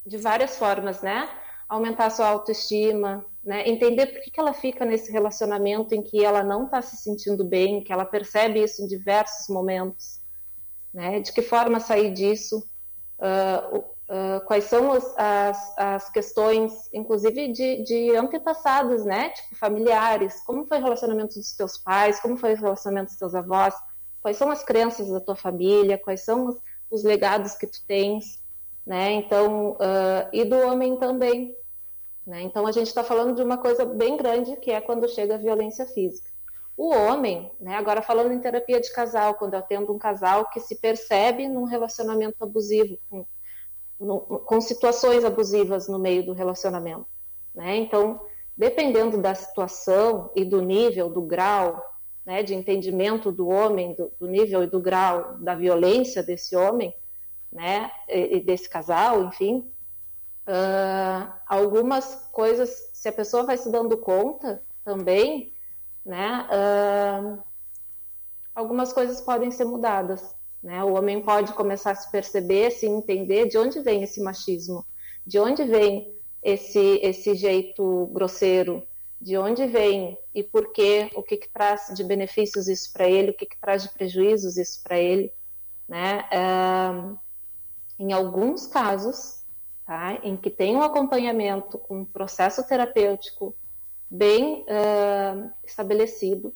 de 0.06 0.16
várias 0.16 0.56
formas, 0.56 1.02
né? 1.02 1.28
aumentar 1.68 2.10
sua 2.10 2.28
autoestima, 2.28 3.26
né? 3.44 3.68
entender 3.68 4.06
por 4.06 4.20
que, 4.20 4.30
que 4.30 4.40
ela 4.40 4.54
fica 4.54 4.84
nesse 4.84 5.10
relacionamento 5.10 5.94
em 5.94 6.02
que 6.02 6.24
ela 6.24 6.42
não 6.42 6.66
está 6.66 6.80
se 6.80 6.96
sentindo 6.96 7.44
bem, 7.44 7.82
que 7.82 7.92
ela 7.92 8.04
percebe 8.04 8.62
isso 8.62 8.82
em 8.82 8.86
diversos 8.86 9.48
momentos, 9.48 10.20
né? 10.94 11.20
de 11.20 11.32
que 11.32 11.42
forma 11.42 11.80
sair 11.80 12.12
disso, 12.12 12.64
uh, 13.18 13.78
uh, 13.78 14.46
quais 14.46 14.64
são 14.64 14.92
as, 14.92 15.18
as, 15.18 15.78
as, 15.78 16.10
questões, 16.10 16.88
inclusive 16.94 17.52
de, 17.52 17.82
de 17.82 18.16
antepassados, 18.16 19.04
né? 19.04 19.30
tipo 19.30 19.56
familiares, 19.56 20.40
como 20.44 20.64
foi 20.66 20.78
o 20.78 20.82
relacionamento 20.82 21.34
dos 21.34 21.52
teus 21.52 21.76
pais, 21.76 22.20
como 22.20 22.36
foi 22.36 22.54
o 22.54 22.56
relacionamento 22.56 23.08
dos 23.08 23.18
teus 23.18 23.34
avós, 23.34 23.74
quais 24.22 24.36
são 24.36 24.50
as 24.50 24.62
crenças 24.62 25.08
da 25.08 25.20
tua 25.20 25.36
família, 25.36 25.98
quais 25.98 26.24
são 26.24 26.46
os, 26.46 26.56
os 26.90 27.02
legados 27.02 27.54
que 27.54 27.66
tu 27.66 27.84
tens, 27.86 28.42
né? 28.86 29.12
Então, 29.12 29.72
uh, 29.72 30.28
e 30.32 30.44
do 30.44 30.56
homem 30.56 30.96
também, 30.96 31.56
né? 32.26 32.42
Então 32.42 32.66
a 32.66 32.72
gente 32.72 32.88
está 32.88 33.04
falando 33.04 33.34
de 33.34 33.42
uma 33.42 33.58
coisa 33.58 33.84
bem 33.84 34.16
grande 34.16 34.56
que 34.56 34.70
é 34.70 34.80
quando 34.80 35.08
chega 35.08 35.34
a 35.34 35.38
violência 35.38 35.86
física. 35.86 36.28
O 36.76 36.90
homem, 36.90 37.50
né? 37.60 37.76
Agora 37.76 38.02
falando 38.02 38.32
em 38.32 38.40
terapia 38.40 38.80
de 38.80 38.92
casal, 38.92 39.34
quando 39.34 39.54
eu 39.54 39.60
atendo 39.60 39.92
um 39.92 39.98
casal 39.98 40.50
que 40.50 40.60
se 40.60 40.76
percebe 40.76 41.48
num 41.48 41.64
relacionamento 41.64 42.42
abusivo, 42.42 42.98
com, 43.08 43.26
no, 43.98 44.20
com 44.20 44.60
situações 44.60 45.24
abusivas 45.24 45.88
no 45.88 45.98
meio 45.98 46.24
do 46.24 46.32
relacionamento, 46.32 47.06
né? 47.54 47.76
Então, 47.76 48.20
dependendo 48.56 49.18
da 49.18 49.34
situação 49.34 50.30
e 50.34 50.44
do 50.44 50.60
nível, 50.60 51.08
do 51.08 51.22
grau, 51.22 51.82
né, 52.26 52.42
de 52.42 52.54
entendimento 52.54 53.30
do 53.30 53.46
homem, 53.46 53.94
do, 53.94 54.12
do 54.18 54.26
nível 54.26 54.64
e 54.64 54.66
do 54.66 54.80
grau 54.80 55.38
da 55.38 55.54
violência 55.54 56.24
desse 56.24 56.56
homem, 56.56 56.92
né, 57.52 57.90
e 58.08 58.40
desse 58.40 58.68
casal, 58.68 59.24
enfim, 59.24 59.70
uh, 60.48 61.32
algumas 61.46 62.28
coisas, 62.32 62.90
se 62.92 63.08
a 63.08 63.12
pessoa 63.12 63.44
vai 63.44 63.56
se 63.56 63.70
dando 63.70 63.96
conta 63.96 64.60
também, 64.84 65.54
né, 66.04 66.48
uh, 66.50 67.42
algumas 68.52 68.92
coisas 68.92 69.20
podem 69.20 69.52
ser 69.52 69.64
mudadas, 69.64 70.34
né, 70.60 70.82
o 70.82 70.94
homem 70.94 71.22
pode 71.22 71.52
começar 71.52 71.92
a 71.92 71.94
se 71.94 72.10
perceber, 72.10 72.72
se 72.72 72.86
entender 72.86 73.46
de 73.46 73.56
onde 73.56 73.80
vem 73.80 74.02
esse 74.02 74.20
machismo, 74.20 74.84
de 75.24 75.38
onde 75.38 75.64
vem 75.64 76.12
esse, 76.42 76.98
esse 77.02 77.36
jeito 77.36 78.06
grosseiro, 78.12 78.82
de 79.20 79.36
onde 79.36 79.66
vem 79.66 80.18
e 80.34 80.42
por 80.42 80.72
quê, 80.72 81.10
o 81.14 81.22
que, 81.22 81.36
que 81.36 81.48
traz 81.48 81.92
de 81.94 82.04
benefícios 82.04 82.68
isso 82.68 82.92
para 82.92 83.08
ele, 83.08 83.30
o 83.30 83.34
que, 83.34 83.46
que 83.46 83.58
traz 83.58 83.82
de 83.82 83.88
prejuízos 83.90 84.56
isso 84.56 84.82
para 84.82 84.98
ele, 84.98 85.32
né? 85.88 86.28
Uh, 86.32 87.18
em 87.98 88.12
alguns 88.12 88.66
casos, 88.66 89.42
tá, 89.86 90.18
em 90.22 90.36
que 90.36 90.50
tem 90.50 90.76
um 90.76 90.82
acompanhamento 90.82 91.78
com 91.78 92.00
um 92.00 92.04
processo 92.04 92.66
terapêutico 92.66 93.56
bem 94.10 94.64
uh, 94.64 95.50
estabelecido, 95.64 96.54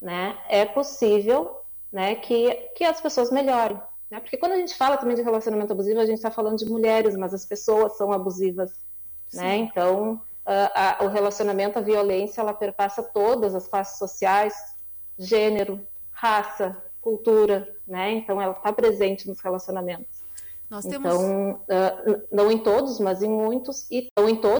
né, 0.00 0.38
é 0.48 0.64
possível 0.64 1.58
né, 1.92 2.14
que, 2.14 2.54
que 2.76 2.84
as 2.84 3.00
pessoas 3.00 3.30
melhorem. 3.30 3.80
Né? 4.10 4.20
Porque 4.20 4.36
quando 4.36 4.52
a 4.52 4.56
gente 4.56 4.74
fala 4.74 4.96
também 4.96 5.16
de 5.16 5.22
relacionamento 5.22 5.72
abusivo, 5.72 6.00
a 6.00 6.06
gente 6.06 6.16
está 6.16 6.30
falando 6.30 6.56
de 6.56 6.66
mulheres, 6.66 7.16
mas 7.16 7.34
as 7.34 7.44
pessoas 7.44 7.96
são 7.96 8.12
abusivas. 8.12 8.72
Né? 9.32 9.56
Então, 9.56 10.22
uh, 10.48 10.70
a, 10.74 11.04
o 11.04 11.08
relacionamento, 11.08 11.78
a 11.78 11.82
violência, 11.82 12.40
ela 12.40 12.54
perpassa 12.54 13.02
todas 13.02 13.54
as 13.54 13.68
classes 13.68 13.98
sociais, 13.98 14.54
gênero, 15.18 15.80
raça, 16.10 16.76
cultura. 17.00 17.68
Né? 17.86 18.12
Então, 18.12 18.40
ela 18.40 18.54
está 18.54 18.72
presente 18.72 19.28
nos 19.28 19.40
relacionamentos. 19.40 20.18
Nós 20.70 20.84
temos... 20.84 21.14
Então, 21.14 21.52
uh, 21.52 22.22
não 22.32 22.50
em 22.50 22.58
todos, 22.58 22.98
mas 22.98 23.22
em 23.22 23.28
muitos, 23.28 23.86
e 23.90 24.08
não 24.18 24.28
em 24.28 24.36
todos, 24.36 24.56